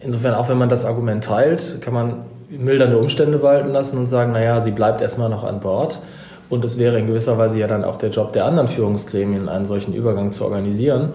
Insofern, 0.00 0.34
auch 0.34 0.48
wenn 0.48 0.58
man 0.58 0.68
das 0.68 0.84
Argument 0.84 1.22
teilt, 1.22 1.78
kann 1.82 1.94
man 1.94 2.14
mildernde 2.48 2.98
Umstände 2.98 3.42
walten 3.42 3.70
lassen 3.70 3.98
und 3.98 4.06
sagen, 4.06 4.32
naja, 4.32 4.60
sie 4.60 4.72
bleibt 4.72 5.00
erstmal 5.00 5.28
noch 5.28 5.44
an 5.44 5.60
Bord. 5.60 5.98
Und 6.48 6.64
es 6.64 6.78
wäre 6.78 6.98
in 6.98 7.06
gewisser 7.06 7.38
Weise 7.38 7.58
ja 7.58 7.68
dann 7.68 7.84
auch 7.84 7.96
der 7.96 8.10
Job 8.10 8.32
der 8.32 8.44
anderen 8.44 8.66
Führungsgremien, 8.66 9.48
einen 9.48 9.66
solchen 9.66 9.94
Übergang 9.94 10.32
zu 10.32 10.44
organisieren. 10.44 11.10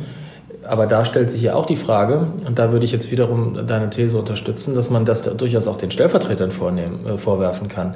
Aber 0.64 0.88
da 0.88 1.06
stellt 1.06 1.30
sich 1.30 1.42
ja 1.42 1.54
auch 1.54 1.66
die 1.66 1.76
Frage, 1.76 2.28
und 2.48 2.58
da 2.58 2.72
würde 2.72 2.86
ich 2.86 2.92
jetzt 2.92 3.12
wiederum 3.12 3.68
deine 3.68 3.90
These 3.90 4.18
unterstützen, 4.18 4.74
dass 4.76 4.90
man 4.90 5.06
das 5.06 5.22
durchaus 5.22 5.68
auch 5.68 5.78
den 5.78 5.92
Stellvertretern 5.92 6.52
vornehmen, 6.52 7.06
äh, 7.06 7.18
vorwerfen 7.18 7.68
kann. 7.68 7.96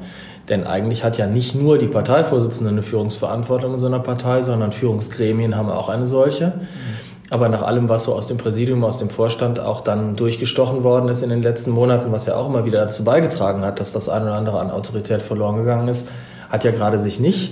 Denn 0.50 0.66
eigentlich 0.66 1.04
hat 1.04 1.18
ja 1.18 1.26
nicht 1.26 1.56
nur 1.56 1.78
die 1.78 1.88
Parteivorsitzende 1.88 2.72
eine 2.72 2.82
Führungsverantwortung 2.84 3.74
in 3.74 3.80
so 3.80 3.88
einer 3.88 4.00
Partei, 4.00 4.42
sondern 4.42 4.72
Führungsgremien 4.72 5.56
haben 5.56 5.70
auch 5.70 5.90
eine 5.90 6.06
solche. 6.06 6.48
Mhm. 6.48 7.09
Aber 7.30 7.48
nach 7.50 7.62
allem, 7.62 7.90
was 7.90 8.04
so 8.04 8.14
aus 8.14 8.28
dem 8.28 8.38
Präsidium, 8.38 8.84
aus 8.84 8.98
dem 8.98 9.10
Vorstand 9.10 9.60
auch 9.60 9.82
dann 9.82 10.16
durchgestochen 10.16 10.84
worden 10.84 11.10
ist 11.10 11.22
in 11.22 11.30
den 11.30 11.44
letzten 11.44 11.72
Monaten, 11.72 12.12
was 12.12 12.26
ja 12.26 12.36
auch 12.36 12.48
immer 12.48 12.66
wieder 12.66 12.80
dazu 12.80 13.04
beigetragen 13.04 13.64
hat, 13.64 13.80
dass 13.80 13.92
das 13.92 14.10
eine 14.10 14.26
oder 14.26 14.36
andere 14.36 14.60
an 14.60 14.72
Autorität 14.72 15.22
verloren 15.22 15.58
gegangen 15.58 15.88
ist, 15.88 16.10
hat 16.50 16.64
ja 16.64 16.72
gerade 16.72 16.98
sich 16.98 17.20
nicht 17.20 17.52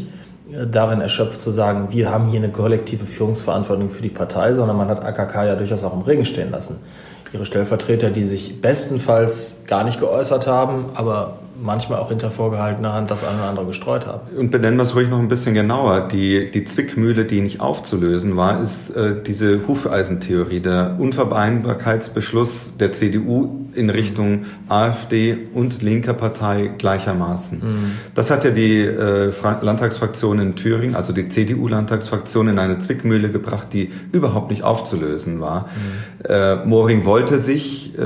darin 0.72 1.02
erschöpft 1.02 1.42
zu 1.42 1.52
sagen, 1.52 1.88
wir 1.92 2.10
haben 2.10 2.28
hier 2.28 2.40
eine 2.40 2.52
kollektive 2.52 3.06
Führungsverantwortung 3.06 3.90
für 3.90 4.02
die 4.02 4.10
Partei, 4.10 4.54
sondern 4.54 4.78
man 4.78 4.88
hat 4.88 5.04
AKK 5.04 5.46
ja 5.46 5.56
durchaus 5.56 5.84
auch 5.84 5.94
im 5.94 6.02
Regen 6.02 6.26
stehen 6.26 6.52
lassen. 6.52 6.78
Ihre 7.34 7.46
Stellvertreter, 7.46 8.10
die 8.10 8.24
sich 8.24 8.62
bestenfalls 8.62 9.64
gar 9.68 9.84
nicht 9.84 10.00
geäußert 10.00 10.48
haben, 10.48 10.86
aber 10.94 11.40
manchmal 11.62 12.00
auch 12.00 12.10
hinter 12.10 12.32
vorgehaltener 12.32 12.94
Hand 12.94 13.12
das 13.12 13.24
eine 13.24 13.40
oder 13.40 13.50
andere 13.50 13.66
gestreut 13.66 14.08
haben. 14.08 14.22
Und 14.38 14.52
benennen 14.52 14.78
wir 14.78 14.84
es 14.84 14.96
ruhig 14.96 15.10
noch 15.10 15.20
ein 15.20 15.28
bisschen 15.28 15.54
genauer. 15.54 16.08
Die, 16.08 16.50
die 16.52 16.64
Zwickmühle, 16.64 17.26
die 17.26 17.42
nicht 17.42 17.60
aufzulösen 17.60 18.38
war, 18.38 18.62
ist 18.62 18.96
äh, 18.96 19.16
diese 19.22 19.68
Hufeisentheorie, 19.68 20.60
der 20.60 20.96
Unvereinbarkeitsbeschluss 21.00 22.78
der 22.78 22.92
CDU 22.92 23.67
in 23.78 23.90
Richtung 23.90 24.46
AfD 24.68 25.38
und 25.54 25.82
linker 25.82 26.14
Partei 26.14 26.72
gleichermaßen. 26.78 27.60
Mhm. 27.60 27.92
Das 28.16 28.32
hat 28.32 28.44
ja 28.44 28.52
die 28.52 28.80
äh, 28.82 29.32
Landtagsfraktion 29.62 30.40
in 30.40 30.56
Thüringen, 30.56 30.96
also 30.96 31.14
die 31.14 31.30
CDU-Landtagsfraktion, 31.30 32.48
in 32.48 32.60
eine 32.60 32.80
Zwickmühle 32.80 33.32
gebracht, 33.32 33.68
die 33.74 33.92
überhaupt 34.12 34.50
nicht 34.50 34.64
aufzulösen 34.64 35.40
war. 35.40 35.68
Mhm. 35.68 36.26
Äh, 36.30 36.56
Moring 36.66 37.06
wollte 37.06 37.40
sich 37.40 37.98
äh, 37.98 38.02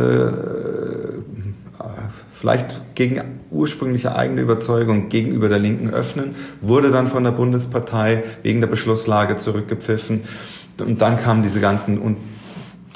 vielleicht 2.42 2.96
gegen 2.96 3.22
ursprüngliche 3.52 4.16
eigene 4.16 4.42
Überzeugung 4.42 5.10
gegenüber 5.10 5.48
der 5.48 5.60
Linken 5.60 5.92
öffnen, 5.92 6.36
wurde 6.60 6.90
dann 6.90 7.08
von 7.08 7.24
der 7.24 7.32
Bundespartei 7.32 8.24
wegen 8.42 8.62
der 8.62 8.68
Beschlusslage 8.68 9.36
zurückgepfiffen. 9.36 10.22
Und 10.80 11.02
dann 11.02 11.22
kamen 11.22 11.44
diese 11.44 11.60
ganzen 11.60 12.00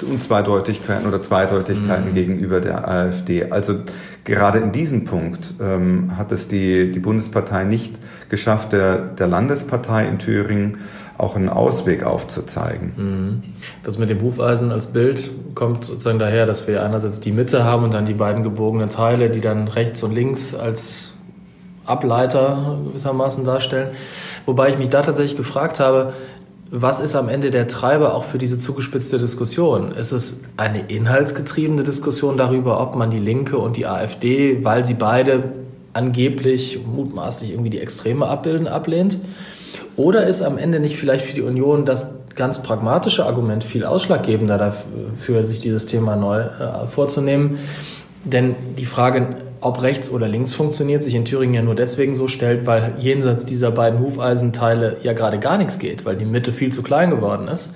Unzweideutigkeiten 0.04 1.08
oder 1.08 1.22
Zweideutigkeiten 1.22 2.12
mhm. 2.12 2.16
gegenüber 2.16 2.62
der 2.62 2.88
AfD. 2.88 3.52
Also 3.52 3.76
gerade 4.24 4.60
in 4.60 4.72
diesem 4.72 5.06
Punkt 5.06 5.54
ähm, 5.62 6.18
hat 6.18 6.32
es 6.32 6.48
die, 6.48 6.92
die 6.92 7.00
Bundespartei 7.00 7.64
nicht 7.64 7.96
geschafft, 8.30 8.74
der, 8.74 8.98
der 8.98 9.28
Landespartei 9.28 10.06
in 10.06 10.20
Thüringen 10.20 10.80
auch 11.18 11.36
einen 11.36 11.50
Ausweg 11.50 12.04
aufzuzeigen. 12.04 12.94
Mhm. 12.96 13.44
Das 13.84 13.98
mit 13.98 14.10
dem 14.10 14.22
Hufeisen 14.22 14.72
als 14.72 14.88
Bild 14.88 15.32
kommt 15.56 15.86
sozusagen 15.86 16.20
daher, 16.20 16.46
dass 16.46 16.68
wir 16.68 16.84
einerseits 16.84 17.22
die 17.22 17.32
Mitte 17.32 17.64
haben 17.64 17.86
und 17.86 17.94
dann 17.94 18.06
die 18.06 18.14
beiden 18.14 18.44
gebogenen 18.44 18.90
Teile, 18.90 19.30
die 19.30 19.42
dann 19.42 19.68
rechts 19.68 20.04
und 20.04 20.14
links 20.14 20.54
als 20.54 21.14
Ableiter 21.86 22.80
gewissermaßen 22.88 23.46
darstellen. 23.46 23.90
Wobei 24.46 24.70
ich 24.70 24.78
mich 24.78 24.90
da 24.90 25.02
tatsächlich 25.02 25.38
gefragt 25.38 25.80
habe, 25.80 26.14
was 26.72 27.00
ist 27.00 27.16
am 27.16 27.30
Ende 27.30 27.52
der 27.52 27.68
Treiber 27.68 28.16
auch 28.16 28.24
für 28.24 28.38
diese 28.38 28.58
zugespitzte 28.58 29.18
Diskussion? 29.18 29.92
Ist 29.92 30.12
es 30.12 30.42
eine 30.58 30.80
inhaltsgetriebene 30.80 31.84
Diskussion 31.84 32.38
darüber, 32.38 32.82
ob 32.82 32.96
man 32.96 33.12
die 33.12 33.20
Linke 33.20 33.58
und 33.58 33.78
die 33.78 33.86
AfD, 33.86 34.64
weil 34.64 34.86
sie 34.86 34.96
beide 34.96 35.44
angeblich 35.94 36.80
mutmaßlich 36.86 37.52
irgendwie 37.52 37.70
die 37.70 37.80
Extreme 37.80 38.28
abbilden, 38.28 38.68
ablehnt? 38.68 39.20
Oder 39.96 40.26
ist 40.26 40.42
am 40.42 40.58
Ende 40.58 40.80
nicht 40.80 40.98
vielleicht 40.98 41.26
für 41.26 41.36
die 41.36 41.42
Union 41.42 41.86
das 41.86 42.16
ganz 42.36 42.62
pragmatische 42.62 43.26
Argument 43.26 43.64
viel 43.64 43.86
ausschlaggebender 43.86 44.58
dafür, 44.58 45.44
sich 45.44 45.62
dieses 45.62 45.86
Thema 45.86 46.16
neu 46.16 46.40
äh, 46.40 46.88
vorzunehmen? 46.88 47.60
Denn 48.26 48.56
die 48.78 48.86
Frage, 48.86 49.28
ob 49.66 49.82
rechts 49.82 50.12
oder 50.12 50.28
links 50.28 50.54
funktioniert, 50.54 51.02
sich 51.02 51.16
in 51.16 51.26
Thüringen 51.26 51.56
ja 51.56 51.64
nur 51.64 51.74
deswegen 51.74 52.14
so 52.14 52.28
stellt, 52.28 52.68
weil 52.68 52.94
jenseits 53.00 53.46
dieser 53.46 53.72
beiden 53.72 54.00
Hufeisenteile 54.00 54.98
ja 55.02 55.14
gerade 55.14 55.40
gar 55.40 55.58
nichts 55.58 55.80
geht, 55.80 56.06
weil 56.06 56.16
die 56.16 56.26
Mitte 56.26 56.54
viel 56.54 56.72
zu 56.72 56.84
klein 56.84 57.10
geworden 57.10 57.48
ist. 57.48 57.74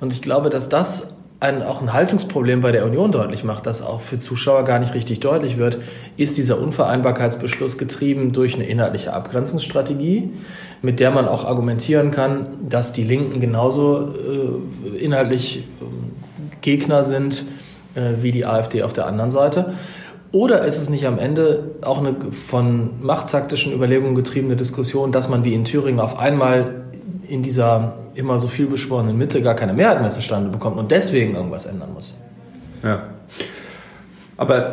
Und 0.00 0.12
ich 0.12 0.22
glaube, 0.22 0.50
dass 0.50 0.68
das 0.68 1.14
ein, 1.40 1.64
auch 1.64 1.82
ein 1.82 1.92
Haltungsproblem 1.92 2.60
bei 2.60 2.70
der 2.70 2.86
Union 2.86 3.10
deutlich 3.10 3.42
macht, 3.42 3.66
das 3.66 3.82
auch 3.82 4.00
für 4.00 4.20
Zuschauer 4.20 4.62
gar 4.62 4.78
nicht 4.78 4.94
richtig 4.94 5.18
deutlich 5.18 5.58
wird, 5.58 5.78
ist 6.16 6.36
dieser 6.36 6.60
Unvereinbarkeitsbeschluss 6.60 7.76
getrieben 7.76 8.32
durch 8.32 8.54
eine 8.54 8.66
inhaltliche 8.66 9.12
Abgrenzungsstrategie, 9.12 10.30
mit 10.80 11.00
der 11.00 11.10
man 11.10 11.26
auch 11.26 11.44
argumentieren 11.44 12.12
kann, 12.12 12.46
dass 12.68 12.92
die 12.92 13.04
Linken 13.04 13.40
genauso 13.40 14.14
äh, 14.14 14.96
inhaltlich 14.96 15.58
äh, 15.58 15.62
Gegner 16.60 17.02
sind 17.02 17.44
äh, 17.96 18.22
wie 18.22 18.30
die 18.30 18.46
AfD 18.46 18.84
auf 18.84 18.92
der 18.92 19.06
anderen 19.06 19.32
Seite. 19.32 19.74
Oder 20.36 20.66
ist 20.66 20.76
es 20.76 20.90
nicht 20.90 21.06
am 21.06 21.18
Ende 21.18 21.76
auch 21.80 21.96
eine 21.96 22.14
von 22.30 23.02
machttaktischen 23.02 23.72
Überlegungen 23.72 24.14
getriebene 24.14 24.54
Diskussion, 24.54 25.10
dass 25.10 25.30
man 25.30 25.44
wie 25.44 25.54
in 25.54 25.64
Thüringen 25.64 25.98
auf 25.98 26.18
einmal 26.18 26.84
in 27.26 27.42
dieser 27.42 27.94
immer 28.12 28.38
so 28.38 28.46
viel 28.46 28.66
beschworenen 28.66 29.16
Mitte 29.16 29.40
gar 29.40 29.54
keine 29.54 29.72
Mehrheit 29.72 30.02
mehr 30.02 30.10
zustande 30.10 30.50
bekommt 30.50 30.76
und 30.76 30.90
deswegen 30.90 31.34
irgendwas 31.36 31.64
ändern 31.64 31.94
muss. 31.94 32.18
Ja. 32.82 33.04
Aber 34.36 34.72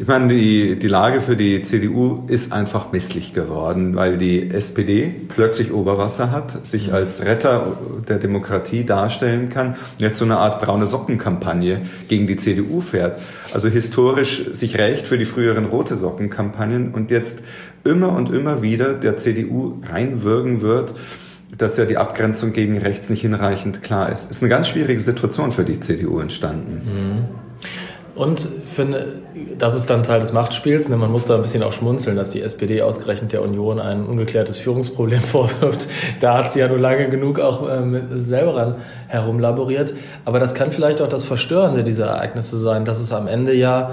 ich 0.00 0.06
meine, 0.06 0.28
die, 0.28 0.78
die 0.78 0.86
Lage 0.86 1.20
für 1.20 1.34
die 1.34 1.60
CDU 1.62 2.22
ist 2.28 2.52
einfach 2.52 2.92
misslich 2.92 3.34
geworden, 3.34 3.96
weil 3.96 4.16
die 4.16 4.48
SPD 4.48 5.12
plötzlich 5.26 5.72
Oberwasser 5.72 6.30
hat, 6.30 6.64
sich 6.64 6.92
als 6.92 7.24
Retter 7.24 7.76
der 8.08 8.18
Demokratie 8.18 8.84
darstellen 8.84 9.48
kann 9.48 9.70
und 9.70 9.98
jetzt 9.98 10.18
so 10.18 10.24
eine 10.24 10.36
Art 10.36 10.62
braune 10.62 10.86
Sockenkampagne 10.86 11.80
gegen 12.06 12.28
die 12.28 12.36
CDU 12.36 12.80
fährt. 12.80 13.20
Also 13.52 13.66
historisch 13.66 14.44
sich 14.52 14.78
rächt 14.78 15.08
für 15.08 15.18
die 15.18 15.24
früheren 15.24 15.64
rote 15.64 15.98
Sockenkampagnen 15.98 16.94
und 16.94 17.10
jetzt 17.10 17.40
immer 17.82 18.12
und 18.12 18.30
immer 18.30 18.62
wieder 18.62 18.94
der 18.94 19.16
CDU 19.16 19.80
reinwürgen 19.82 20.62
wird 20.62 20.94
dass 21.56 21.78
ja 21.78 21.86
die 21.86 21.96
Abgrenzung 21.96 22.52
gegen 22.52 22.76
rechts 22.76 23.08
nicht 23.08 23.22
hinreichend 23.22 23.82
klar 23.82 24.12
ist. 24.12 24.30
Ist 24.30 24.42
eine 24.42 24.50
ganz 24.50 24.68
schwierige 24.68 25.00
Situation 25.00 25.50
für 25.50 25.64
die 25.64 25.80
CDU 25.80 26.20
entstanden. 26.20 26.82
Mhm. 26.84 27.24
Und 28.18 28.48
finde, 28.64 29.22
das 29.56 29.76
ist 29.76 29.88
dann 29.90 30.02
Teil 30.02 30.18
des 30.18 30.32
Machtspiels. 30.32 30.88
Denn 30.88 30.98
man 30.98 31.12
muss 31.12 31.24
da 31.24 31.36
ein 31.36 31.42
bisschen 31.42 31.62
auch 31.62 31.72
schmunzeln, 31.72 32.16
dass 32.16 32.30
die 32.30 32.42
SPD 32.42 32.82
ausgerechnet 32.82 33.32
der 33.32 33.42
Union 33.42 33.78
ein 33.78 34.06
ungeklärtes 34.06 34.58
Führungsproblem 34.58 35.20
vorwirft. 35.22 35.86
Da 36.20 36.36
hat 36.36 36.50
sie 36.50 36.58
ja 36.58 36.66
nur 36.66 36.78
lange 36.78 37.08
genug 37.10 37.38
auch 37.38 37.68
ähm, 37.70 38.20
selber 38.20 38.56
ran 38.56 38.74
herumlaboriert. 39.06 39.94
Aber 40.24 40.40
das 40.40 40.54
kann 40.54 40.72
vielleicht 40.72 41.00
auch 41.00 41.08
das 41.08 41.22
Verstörende 41.22 41.84
dieser 41.84 42.06
Ereignisse 42.06 42.56
sein, 42.56 42.84
dass 42.84 42.98
es 42.98 43.12
am 43.12 43.28
Ende 43.28 43.54
ja 43.54 43.92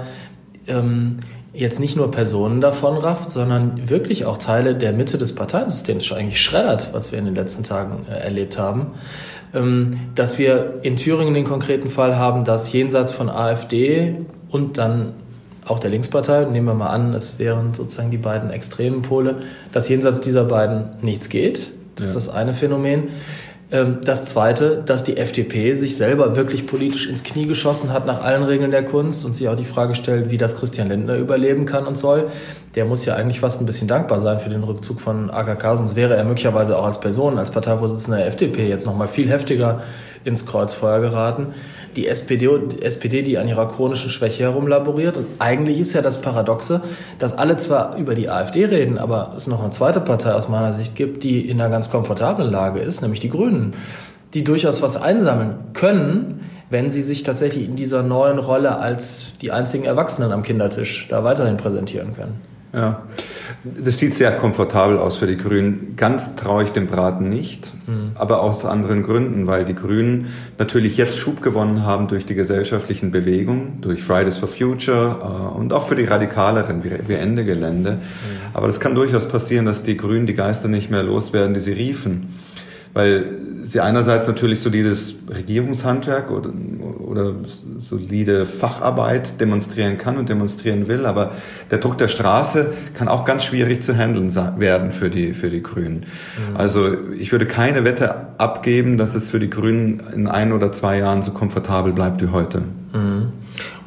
ähm, 0.66 1.20
jetzt 1.52 1.78
nicht 1.78 1.96
nur 1.96 2.10
Personen 2.10 2.60
davon 2.60 2.98
rafft, 2.98 3.30
sondern 3.30 3.88
wirklich 3.88 4.24
auch 4.24 4.38
Teile 4.38 4.74
der 4.74 4.92
Mitte 4.92 5.18
des 5.18 5.36
Parteiensystems 5.36 6.10
eigentlich 6.12 6.42
schreddert, 6.42 6.92
was 6.92 7.12
wir 7.12 7.18
in 7.20 7.26
den 7.26 7.36
letzten 7.36 7.62
Tagen 7.62 8.06
äh, 8.10 8.24
erlebt 8.24 8.58
haben. 8.58 8.94
Ähm, 9.54 10.00
dass 10.14 10.38
wir 10.38 10.80
in 10.82 10.96
Thüringen 10.96 11.34
den 11.34 11.44
konkreten 11.44 11.90
Fall 11.90 12.16
haben, 12.16 12.44
dass 12.44 12.72
jenseits 12.72 13.12
von 13.12 13.28
AfD 13.28 14.16
und 14.50 14.78
dann 14.78 15.12
auch 15.64 15.78
der 15.78 15.90
Linkspartei, 15.90 16.44
nehmen 16.44 16.66
wir 16.66 16.74
mal 16.74 16.90
an, 16.90 17.12
es 17.12 17.38
wären 17.38 17.74
sozusagen 17.74 18.10
die 18.10 18.18
beiden 18.18 18.50
extremen 18.50 19.02
Pole, 19.02 19.42
dass 19.72 19.88
jenseits 19.88 20.20
dieser 20.20 20.44
beiden 20.44 20.90
nichts 21.02 21.28
geht. 21.28 21.72
Das 21.96 22.08
ja. 22.08 22.10
ist 22.10 22.28
das 22.28 22.34
eine 22.34 22.54
Phänomen. 22.54 23.04
Ähm, 23.76 23.98
das 24.04 24.24
Zweite, 24.24 24.82
dass 24.84 25.04
die 25.04 25.16
FDP 25.16 25.74
sich 25.74 25.96
selber 25.96 26.36
wirklich 26.36 26.66
politisch 26.66 27.08
ins 27.08 27.24
Knie 27.24 27.46
geschossen 27.46 27.92
hat 27.92 28.06
nach 28.06 28.22
allen 28.22 28.42
Regeln 28.42 28.70
der 28.70 28.84
Kunst 28.84 29.24
und 29.24 29.34
sich 29.34 29.48
auch 29.48 29.56
die 29.56 29.64
Frage 29.64 29.94
stellt, 29.94 30.30
wie 30.30 30.38
das 30.38 30.56
Christian 30.56 30.88
Lindner 30.88 31.16
überleben 31.16 31.66
kann 31.66 31.86
und 31.86 31.98
soll. 31.98 32.30
Der 32.74 32.84
muss 32.84 33.04
ja 33.04 33.14
eigentlich 33.14 33.40
fast 33.40 33.60
ein 33.60 33.66
bisschen 33.66 33.88
dankbar 33.88 34.18
sein 34.18 34.40
für 34.40 34.48
den 34.48 34.62
Rückzug 34.64 35.00
von 35.00 35.30
AKK, 35.30 35.76
sonst 35.76 35.96
wäre 35.96 36.16
er 36.16 36.24
möglicherweise 36.24 36.78
auch 36.78 36.84
als 36.84 37.00
Person, 37.00 37.38
als 37.38 37.50
Parteivorsitzender 37.50 38.18
der 38.18 38.28
FDP 38.28 38.68
jetzt 38.68 38.86
noch 38.86 38.96
mal 38.96 39.08
viel 39.08 39.28
heftiger 39.28 39.82
ins 40.26 40.44
Kreuzfeuer 40.44 41.00
geraten 41.00 41.54
die 41.96 42.06
SPD, 42.06 42.48
SPD, 42.80 43.22
die 43.22 43.38
an 43.38 43.48
ihrer 43.48 43.68
chronischen 43.68 44.10
Schwäche 44.10 44.44
herumlaboriert. 44.44 45.16
Und 45.16 45.26
eigentlich 45.38 45.80
ist 45.80 45.94
ja 45.94 46.02
das 46.02 46.20
Paradoxe, 46.20 46.82
dass 47.18 47.36
alle 47.36 47.56
zwar 47.56 47.96
über 47.96 48.14
die 48.14 48.28
AfD 48.28 48.66
reden, 48.66 48.98
aber 48.98 49.34
es 49.36 49.46
noch 49.46 49.62
eine 49.62 49.70
zweite 49.70 50.00
Partei 50.00 50.32
aus 50.32 50.48
meiner 50.48 50.72
Sicht 50.72 50.94
gibt, 50.94 51.24
die 51.24 51.48
in 51.48 51.60
einer 51.60 51.70
ganz 51.70 51.90
komfortablen 51.90 52.50
Lage 52.50 52.80
ist, 52.80 53.00
nämlich 53.00 53.20
die 53.20 53.30
Grünen, 53.30 53.74
die 54.34 54.44
durchaus 54.44 54.82
was 54.82 55.00
einsammeln 55.00 55.54
können, 55.72 56.40
wenn 56.68 56.90
sie 56.90 57.02
sich 57.02 57.22
tatsächlich 57.22 57.64
in 57.64 57.76
dieser 57.76 58.02
neuen 58.02 58.38
Rolle 58.38 58.76
als 58.78 59.38
die 59.40 59.52
einzigen 59.52 59.84
Erwachsenen 59.84 60.32
am 60.32 60.42
Kindertisch 60.42 61.06
da 61.08 61.24
weiterhin 61.24 61.56
präsentieren 61.56 62.14
können. 62.14 62.40
Ja, 62.76 63.04
das 63.64 63.96
sieht 63.96 64.12
sehr 64.12 64.32
komfortabel 64.32 64.98
aus 64.98 65.16
für 65.16 65.26
die 65.26 65.38
Grünen. 65.38 65.94
Ganz 65.96 66.36
traue 66.36 66.62
ich 66.62 66.72
dem 66.72 66.86
Braten 66.86 67.30
nicht, 67.30 67.72
mhm. 67.86 68.10
aber 68.14 68.42
aus 68.42 68.66
anderen 68.66 69.02
Gründen, 69.02 69.46
weil 69.46 69.64
die 69.64 69.74
Grünen 69.74 70.26
natürlich 70.58 70.98
jetzt 70.98 71.18
Schub 71.18 71.40
gewonnen 71.40 71.86
haben 71.86 72.06
durch 72.06 72.26
die 72.26 72.34
gesellschaftlichen 72.34 73.10
Bewegungen, 73.10 73.78
durch 73.80 74.04
Fridays 74.04 74.36
for 74.36 74.50
Future 74.50 75.20
äh, 75.22 75.56
und 75.56 75.72
auch 75.72 75.88
für 75.88 75.96
die 75.96 76.04
Radikaleren 76.04 76.84
wie, 76.84 76.90
wie 77.08 77.14
Ende 77.14 77.46
Gelände. 77.46 77.92
Mhm. 77.92 77.98
Aber 78.52 78.66
das 78.66 78.78
kann 78.78 78.94
durchaus 78.94 79.26
passieren, 79.26 79.64
dass 79.64 79.82
die 79.82 79.96
Grünen 79.96 80.26
die 80.26 80.34
Geister 80.34 80.68
nicht 80.68 80.90
mehr 80.90 81.02
loswerden, 81.02 81.54
die 81.54 81.60
sie 81.60 81.72
riefen 81.72 82.34
weil 82.96 83.26
sie 83.62 83.80
einerseits 83.80 84.26
natürlich 84.26 84.60
solides 84.60 85.16
Regierungshandwerk 85.28 86.30
oder, 86.30 86.50
oder 86.98 87.34
solide 87.76 88.46
Facharbeit 88.46 89.38
demonstrieren 89.38 89.98
kann 89.98 90.16
und 90.16 90.30
demonstrieren 90.30 90.88
will, 90.88 91.04
aber 91.04 91.32
der 91.70 91.76
Druck 91.76 91.98
der 91.98 92.08
Straße 92.08 92.72
kann 92.94 93.08
auch 93.08 93.26
ganz 93.26 93.44
schwierig 93.44 93.82
zu 93.82 93.94
handeln 93.94 94.34
werden 94.58 94.92
für 94.92 95.10
die, 95.10 95.34
für 95.34 95.50
die 95.50 95.62
Grünen. 95.62 96.06
Mhm. 96.06 96.56
Also 96.56 96.96
ich 97.18 97.32
würde 97.32 97.44
keine 97.44 97.84
Wette 97.84 98.38
abgeben, 98.38 98.96
dass 98.96 99.14
es 99.14 99.28
für 99.28 99.40
die 99.40 99.50
Grünen 99.50 100.00
in 100.14 100.26
ein 100.26 100.54
oder 100.54 100.72
zwei 100.72 100.98
Jahren 100.98 101.20
so 101.20 101.32
komfortabel 101.32 101.92
bleibt 101.92 102.22
wie 102.22 102.28
heute. 102.28 102.62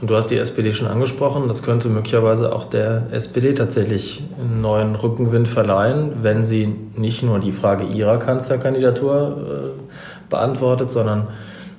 Und 0.01 0.09
du 0.09 0.15
hast 0.15 0.27
die 0.27 0.37
SPD 0.37 0.73
schon 0.73 0.87
angesprochen. 0.87 1.47
Das 1.47 1.61
könnte 1.61 1.89
möglicherweise 1.89 2.55
auch 2.55 2.65
der 2.65 3.07
SPD 3.11 3.53
tatsächlich 3.53 4.23
einen 4.39 4.61
neuen 4.61 4.95
Rückenwind 4.95 5.47
verleihen, 5.47 6.19
wenn 6.21 6.45
sie 6.45 6.73
nicht 6.95 7.21
nur 7.21 7.39
die 7.39 7.51
Frage 7.51 7.83
ihrer 7.83 8.17
Kanzlerkandidatur 8.17 9.73
äh, 9.77 10.29
beantwortet, 10.29 10.89
sondern 10.89 11.27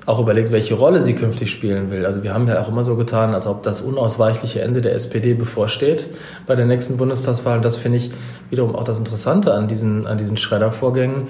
auch 0.07 0.19
überlegt, 0.21 0.51
welche 0.51 0.75
Rolle 0.75 1.01
sie 1.01 1.15
künftig 1.15 1.51
spielen 1.51 1.91
will. 1.91 2.05
Also 2.05 2.23
wir 2.23 2.35
haben 2.35 2.49
ja 2.49 2.61
auch 2.61 2.69
immer 2.69 2.85
so 2.85 2.97
getan, 2.97 3.35
als 3.35 3.47
ob 3.47 3.63
das 3.63 3.81
unausweichliche 3.81 4.61
Ende 4.61 4.81
der 4.81 4.95
SPD 4.95 5.35
bevorsteht 5.35 6.09
bei 6.47 6.57
der 6.57 6.67
nächsten 6.67 6.97
Bundestagswahl. 6.97 7.61
das 7.61 7.77
finde 7.77 7.99
ich 7.99 8.11
wiederum 8.51 8.75
auch 8.75 8.85
das 8.85 8.99
Interessante 8.99 9.55
an 9.55 9.69
diesen, 9.69 10.07
an 10.07 10.19
diesen 10.19 10.37
Schreddervorgängen 10.37 11.29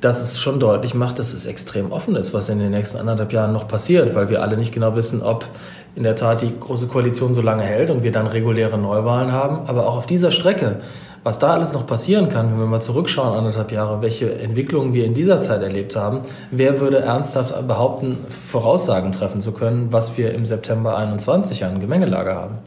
dass 0.00 0.22
es 0.22 0.40
schon 0.40 0.60
deutlich 0.60 0.94
macht, 0.94 1.18
dass 1.18 1.34
es 1.34 1.46
extrem 1.46 1.92
offen 1.92 2.16
ist, 2.16 2.32
was 2.32 2.48
in 2.48 2.58
den 2.58 2.70
nächsten 2.70 2.98
anderthalb 2.98 3.32
Jahren 3.32 3.52
noch 3.52 3.68
passiert, 3.68 4.14
weil 4.14 4.30
wir 4.30 4.42
alle 4.42 4.56
nicht 4.56 4.72
genau 4.72 4.96
wissen, 4.96 5.22
ob 5.22 5.46
in 5.94 6.04
der 6.04 6.14
Tat 6.14 6.42
die 6.42 6.52
Große 6.58 6.86
Koalition 6.86 7.34
so 7.34 7.42
lange 7.42 7.64
hält 7.64 7.90
und 7.90 8.02
wir 8.02 8.12
dann 8.12 8.26
reguläre 8.26 8.78
Neuwahlen 8.78 9.32
haben. 9.32 9.66
Aber 9.66 9.86
auch 9.86 9.98
auf 9.98 10.06
dieser 10.06 10.30
Strecke, 10.30 10.80
was 11.22 11.38
da 11.38 11.48
alles 11.48 11.74
noch 11.74 11.86
passieren 11.86 12.30
kann, 12.30 12.52
wenn 12.52 12.58
wir 12.58 12.66
mal 12.66 12.80
zurückschauen, 12.80 13.36
anderthalb 13.36 13.72
Jahre, 13.72 14.00
welche 14.00 14.32
Entwicklungen 14.36 14.94
wir 14.94 15.04
in 15.04 15.12
dieser 15.12 15.40
Zeit 15.40 15.62
erlebt 15.62 15.96
haben, 15.96 16.20
wer 16.50 16.80
würde 16.80 17.00
ernsthaft 17.00 17.66
behaupten, 17.66 18.18
Voraussagen 18.50 19.12
treffen 19.12 19.42
zu 19.42 19.52
können, 19.52 19.88
was 19.90 20.16
wir 20.16 20.32
im 20.32 20.46
September 20.46 20.96
21 20.96 21.64
an 21.64 21.80
Gemengelage 21.80 22.34
haben? 22.34 22.58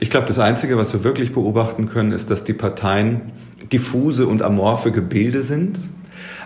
Ich 0.00 0.10
glaube, 0.10 0.26
das 0.26 0.38
Einzige, 0.38 0.76
was 0.76 0.92
wir 0.92 1.04
wirklich 1.04 1.32
beobachten 1.32 1.88
können, 1.88 2.12
ist, 2.12 2.30
dass 2.30 2.44
die 2.44 2.52
Parteien 2.52 3.32
diffuse 3.72 4.26
und 4.26 4.42
amorphe 4.42 4.92
Gebilde 4.92 5.42
sind 5.42 5.78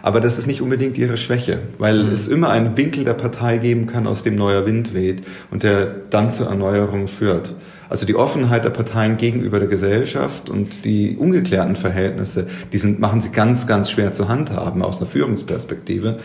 aber 0.06 0.20
das 0.20 0.38
ist 0.38 0.46
nicht 0.46 0.62
unbedingt 0.62 0.96
ihre 0.98 1.16
Schwäche, 1.16 1.58
weil 1.78 2.04
mhm. 2.04 2.12
es 2.12 2.28
immer 2.28 2.50
einen 2.50 2.76
Winkel 2.76 3.02
der 3.02 3.14
Partei 3.14 3.58
geben 3.58 3.88
kann, 3.88 4.06
aus 4.06 4.22
dem 4.22 4.36
neuer 4.36 4.64
Wind 4.64 4.94
weht 4.94 5.26
und 5.50 5.64
der 5.64 5.84
dann 6.10 6.30
zur 6.30 6.46
Erneuerung 6.46 7.08
führt. 7.08 7.52
Also 7.88 8.06
die 8.06 8.14
Offenheit 8.14 8.64
der 8.64 8.70
Parteien 8.70 9.16
gegenüber 9.16 9.58
der 9.58 9.66
Gesellschaft 9.66 10.48
und 10.48 10.84
die 10.84 11.16
ungeklärten 11.16 11.75
Verhältnisse, 11.75 12.46
die 12.72 12.78
sind, 12.78 13.00
machen 13.00 13.20
sie 13.20 13.30
ganz, 13.30 13.66
ganz 13.66 13.90
schwer 13.90 14.12
zu 14.12 14.28
handhaben 14.28 14.80
aus 14.80 14.98
einer 14.98 15.10
Führungsperspektive. 15.10 16.18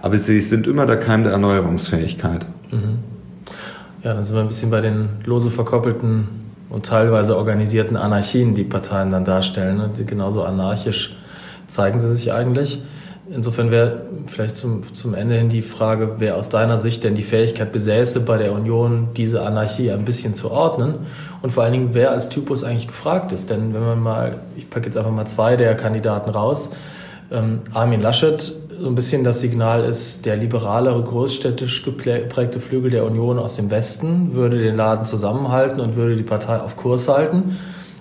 Aber 0.00 0.16
sie 0.16 0.40
sind 0.40 0.66
immer 0.66 0.86
der 0.86 0.96
Keim 0.96 1.22
der 1.22 1.32
Erneuerungsfähigkeit. 1.32 2.46
Mhm. 2.70 3.00
Ja, 4.02 4.14
dann 4.14 4.24
sind 4.24 4.34
wir 4.34 4.40
ein 4.40 4.48
bisschen 4.48 4.70
bei 4.70 4.80
den 4.80 5.10
lose 5.26 5.50
verkoppelten 5.50 6.28
und 6.70 6.86
teilweise 6.86 7.36
organisierten 7.36 7.98
Anarchien, 7.98 8.54
die 8.54 8.64
Parteien 8.64 9.10
dann 9.10 9.26
darstellen. 9.26 9.76
Ne? 9.76 9.90
Genauso 10.06 10.42
anarchisch 10.42 11.14
zeigen 11.66 11.98
sie 11.98 12.10
sich 12.14 12.32
eigentlich. 12.32 12.80
Insofern 13.28 13.72
wäre 13.72 14.02
vielleicht 14.26 14.56
zum, 14.56 14.94
zum 14.94 15.14
Ende 15.14 15.34
hin 15.34 15.48
die 15.48 15.62
Frage, 15.62 16.16
wer 16.18 16.36
aus 16.36 16.48
deiner 16.48 16.76
Sicht 16.76 17.02
denn 17.02 17.16
die 17.16 17.22
Fähigkeit 17.22 17.72
besäße, 17.72 18.20
bei 18.20 18.38
der 18.38 18.52
Union 18.52 19.08
diese 19.16 19.42
Anarchie 19.42 19.90
ein 19.90 20.04
bisschen 20.04 20.32
zu 20.32 20.50
ordnen 20.50 20.94
und 21.42 21.50
vor 21.50 21.64
allen 21.64 21.72
Dingen, 21.72 21.88
wer 21.92 22.12
als 22.12 22.28
Typus 22.28 22.62
eigentlich 22.62 22.86
gefragt 22.86 23.32
ist. 23.32 23.50
Denn 23.50 23.74
wenn 23.74 23.82
man 23.82 24.00
mal, 24.00 24.38
ich 24.56 24.70
packe 24.70 24.86
jetzt 24.86 24.96
einfach 24.96 25.10
mal 25.10 25.26
zwei 25.26 25.56
der 25.56 25.74
Kandidaten 25.74 26.30
raus, 26.30 26.70
ähm, 27.32 27.62
Armin 27.72 28.00
Laschet 28.00 28.40
so 28.40 28.86
ein 28.86 28.94
bisschen 28.94 29.24
das 29.24 29.40
Signal 29.40 29.84
ist, 29.84 30.26
der 30.26 30.36
liberalere, 30.36 31.02
großstädtisch 31.02 31.82
geprägte 31.82 32.60
Flügel 32.60 32.90
der 32.90 33.04
Union 33.06 33.38
aus 33.38 33.56
dem 33.56 33.70
Westen 33.70 34.34
würde 34.34 34.58
den 34.58 34.76
Laden 34.76 35.04
zusammenhalten 35.04 35.80
und 35.80 35.96
würde 35.96 36.14
die 36.14 36.22
Partei 36.22 36.58
auf 36.58 36.76
Kurs 36.76 37.08
halten 37.08 37.56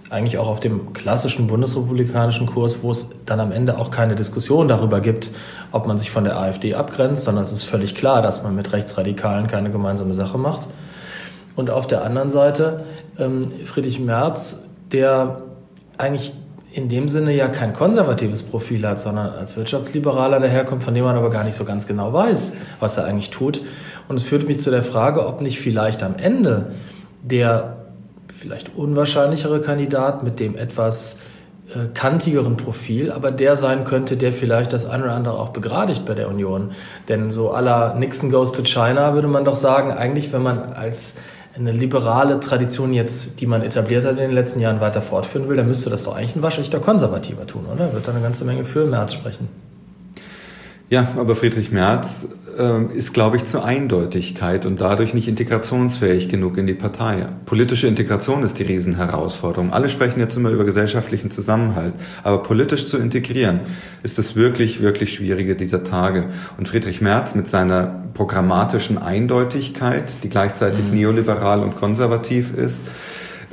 eigentlich 0.10 0.38
auch 0.38 0.48
auf 0.48 0.60
dem 0.60 0.94
klassischen 0.94 1.48
bundesrepublikanischen 1.48 2.46
Kurs, 2.46 2.84
wo 2.84 2.92
es 2.92 3.10
dann 3.26 3.40
am 3.40 3.52
Ende 3.52 3.78
auch 3.78 3.90
keine 3.90 4.16
Diskussion 4.16 4.68
darüber 4.68 5.02
gibt, 5.02 5.32
ob 5.72 5.88
man 5.88 5.98
sich 5.98 6.12
von 6.12 6.24
der 6.24 6.38
AfD 6.38 6.76
abgrenzt, 6.76 7.24
sondern 7.24 7.44
es 7.44 7.52
ist 7.52 7.64
völlig 7.64 7.96
klar, 7.96 8.22
dass 8.22 8.44
man 8.44 8.56
mit 8.56 8.72
Rechtsradikalen 8.72 9.48
keine 9.48 9.72
gemeinsame 9.72 10.14
Sache 10.14 10.38
macht. 10.38 10.68
Und 11.56 11.70
auf 11.70 11.88
der 11.88 12.04
anderen 12.04 12.30
Seite 12.30 12.84
ähm, 13.18 13.50
Friedrich 13.66 14.00
Merz, 14.00 14.64
der 14.92 15.42
eigentlich 15.98 16.34
in 16.72 16.90
dem 16.90 17.08
Sinne 17.08 17.34
ja 17.34 17.48
kein 17.48 17.74
konservatives 17.74 18.44
Profil 18.44 18.86
hat, 18.86 19.00
sondern 19.00 19.30
als 19.30 19.56
Wirtschaftsliberaler 19.56 20.42
daherkommt, 20.42 20.84
von 20.84 20.94
dem 20.94 21.06
man 21.06 21.16
aber 21.16 21.30
gar 21.30 21.46
nicht 21.46 21.56
so 21.56 21.64
ganz 21.64 21.88
genau 21.88 22.12
weiß, 22.12 22.54
was 22.82 22.98
er 22.98 23.06
eigentlich 23.06 23.30
tut. 23.30 23.62
Und 24.10 24.18
es 24.18 24.24
führt 24.24 24.46
mich 24.46 24.60
zu 24.60 24.72
der 24.72 24.84
Frage, 24.84 25.26
ob 25.26 25.40
nicht 25.40 25.60
vielleicht 25.60 26.04
am 26.04 26.16
Ende 26.18 26.74
der 27.24 27.85
vielleicht 28.38 28.76
unwahrscheinlichere 28.76 29.62
Kandidat 29.62 30.24
mit 30.24 30.40
dem 30.40 30.56
etwas 30.56 31.20
äh, 31.70 31.88
kantigeren 31.94 32.58
Profil, 32.58 33.12
aber 33.12 33.32
der 33.32 33.56
sein 33.56 33.86
könnte, 33.86 34.18
der 34.18 34.34
vielleicht 34.34 34.74
das 34.74 34.86
eine 34.86 35.06
oder 35.06 35.14
andere 35.14 35.40
auch 35.40 35.50
begradigt 35.50 36.06
bei 36.06 36.14
der 36.14 36.28
Union. 36.28 36.72
Denn 37.10 37.32
so 37.32 37.52
aller 37.52 37.96
Nixon 37.96 38.30
goes 38.30 38.52
to 38.52 38.64
China 38.64 39.14
würde 39.14 39.28
man 39.28 39.46
doch 39.46 39.56
sagen, 39.56 39.92
eigentlich, 39.92 40.32
wenn 40.34 40.44
man 40.44 40.74
als 40.74 41.16
eine 41.56 41.72
liberale 41.72 42.40
Tradition 42.40 42.94
jetzt, 42.94 43.40
die 43.40 43.48
man 43.48 43.62
etabliert 43.62 44.04
hat 44.04 44.12
in 44.12 44.18
den 44.18 44.32
letzten 44.32 44.60
Jahren, 44.60 44.82
weiter 44.82 45.02
fortführen 45.02 45.48
will, 45.48 45.56
dann 45.56 45.68
müsste 45.68 45.90
das 45.90 46.04
doch 46.04 46.16
eigentlich 46.16 46.36
ein 46.36 46.44
waschechter 46.44 46.80
Konservativer 46.80 47.48
tun, 47.48 47.66
oder? 47.74 47.94
Wird 47.94 48.08
da 48.08 48.12
eine 48.12 48.22
ganze 48.22 48.44
Menge 48.44 48.66
für 48.66 48.86
Merz 48.86 49.14
sprechen. 49.14 49.48
Ja, 50.90 51.08
aber 51.18 51.36
Friedrich 51.36 51.72
Merz 51.72 52.28
äh, 52.60 52.84
ist, 52.94 53.14
glaube 53.14 53.38
ich, 53.38 53.46
zur 53.46 53.66
Eindeutigkeit 53.66 54.68
und 54.68 54.80
dadurch 54.80 55.16
nicht 55.16 55.28
integrationsfähig 55.28 56.30
genug 56.30 56.58
in 56.60 56.68
die 56.68 56.76
Partei. 56.76 57.26
Politische 57.46 57.88
Integration 57.88 58.44
ist 58.44 58.60
die 58.60 58.64
Riesenherausforderung. 58.64 59.74
Alle 59.74 59.90
sprechen 59.90 60.20
jetzt 60.20 60.38
immer 60.38 60.52
über 60.52 60.64
gesellschaftlichen 60.64 61.32
Zusammenhalt, 61.32 61.94
aber 62.24 62.44
politisch 62.44 62.86
zu 62.86 63.00
integrieren 63.00 63.62
ist 64.04 64.20
das 64.20 64.36
wirklich, 64.36 64.80
wirklich 64.80 65.12
Schwierige 65.12 65.56
dieser 65.56 65.84
Tage. 65.84 66.26
Und 66.58 66.68
Friedrich 66.68 67.02
Merz 67.02 67.34
mit 67.34 67.48
seiner 67.48 68.04
programmatischen 68.14 69.00
Eindeutigkeit, 69.00 70.04
die 70.22 70.30
gleichzeitig 70.30 70.86
mhm. 70.86 71.00
neoliberal 71.00 71.64
und 71.64 71.76
konservativ 71.76 72.56
ist, 72.56 72.86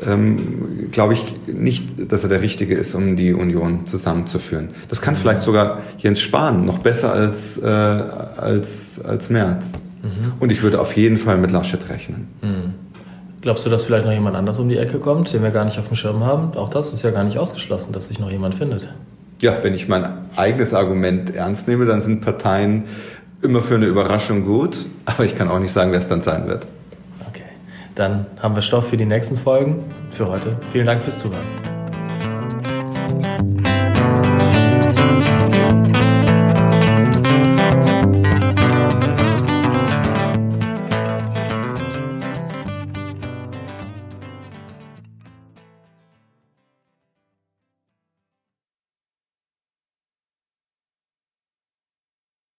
ähm, 0.07 0.91
glaube 0.91 1.15
ich 1.15 1.25
nicht, 1.47 2.12
dass 2.12 2.23
er 2.23 2.29
der 2.29 2.41
Richtige 2.41 2.75
ist, 2.75 2.95
um 2.95 3.17
die 3.17 3.33
Union 3.33 3.87
zusammenzuführen. 3.87 4.71
Das 4.88 5.01
kann 5.01 5.17
vielleicht 5.17 5.43
sogar 5.43 5.81
Jens 5.99 6.21
Spahn 6.21 6.65
noch 6.65 6.79
besser 6.79 7.12
als, 7.12 7.59
äh, 7.59 7.67
als, 7.67 9.01
als 9.05 9.31
Merz. 9.31 9.83
Mhm. 10.03 10.33
Und 10.41 10.53
ich 10.53 10.62
würde 10.62 10.81
auf 10.81 10.97
jeden 10.97 11.17
Fall 11.17 11.38
mit 11.38 11.51
Laschet 11.51 11.88
rechnen. 11.88 12.29
Mhm. 12.41 12.75
Glaubst 13.41 13.67
du, 13.67 13.71
dass 13.71 13.83
vielleicht 13.85 14.05
noch 14.05 14.12
jemand 14.12 14.37
anders 14.37 14.61
um 14.61 14.69
die 14.69 14.77
Ecke 14.77 14.99
kommt, 14.99 15.33
den 15.33 15.43
wir 15.43 15.51
gar 15.51 15.65
nicht 15.65 15.79
auf 15.79 15.88
dem 15.88 15.97
Schirm 15.97 16.25
haben? 16.25 16.57
Auch 16.57 16.69
das 16.69 16.93
ist 16.93 17.03
ja 17.03 17.11
gar 17.11 17.25
nicht 17.25 17.38
ausgeschlossen, 17.38 17.93
dass 17.93 18.09
sich 18.09 18.21
noch 18.21 18.31
jemand 18.31 18.55
findet. 18.55 18.88
Ja, 19.41 19.57
wenn 19.62 19.75
ich 19.75 19.88
mein 19.88 20.07
eigenes 20.37 20.75
Argument 20.75 21.35
ernst 21.35 21.67
nehme, 21.67 21.85
dann 21.85 22.01
sind 22.01 22.21
Parteien 22.21 22.85
immer 23.43 23.61
für 23.61 23.75
eine 23.75 23.87
Überraschung 23.87 24.45
gut, 24.45 24.87
aber 25.05 25.25
ich 25.25 25.37
kann 25.37 25.49
auch 25.49 25.59
nicht 25.59 25.73
sagen, 25.73 25.91
wer 25.91 25.99
es 25.99 26.09
dann 26.09 26.23
sein 26.23 26.47
wird. 26.47 26.65
Dann 27.95 28.27
haben 28.41 28.55
wir 28.55 28.63
Stoff 28.63 28.89
für 28.89 28.97
die 28.97 29.05
nächsten 29.05 29.37
Folgen. 29.37 29.85
Für 30.11 30.29
heute 30.29 30.57
vielen 30.73 30.87
Dank 30.87 31.03
fürs 31.03 31.19
Zuhören. 31.19 31.72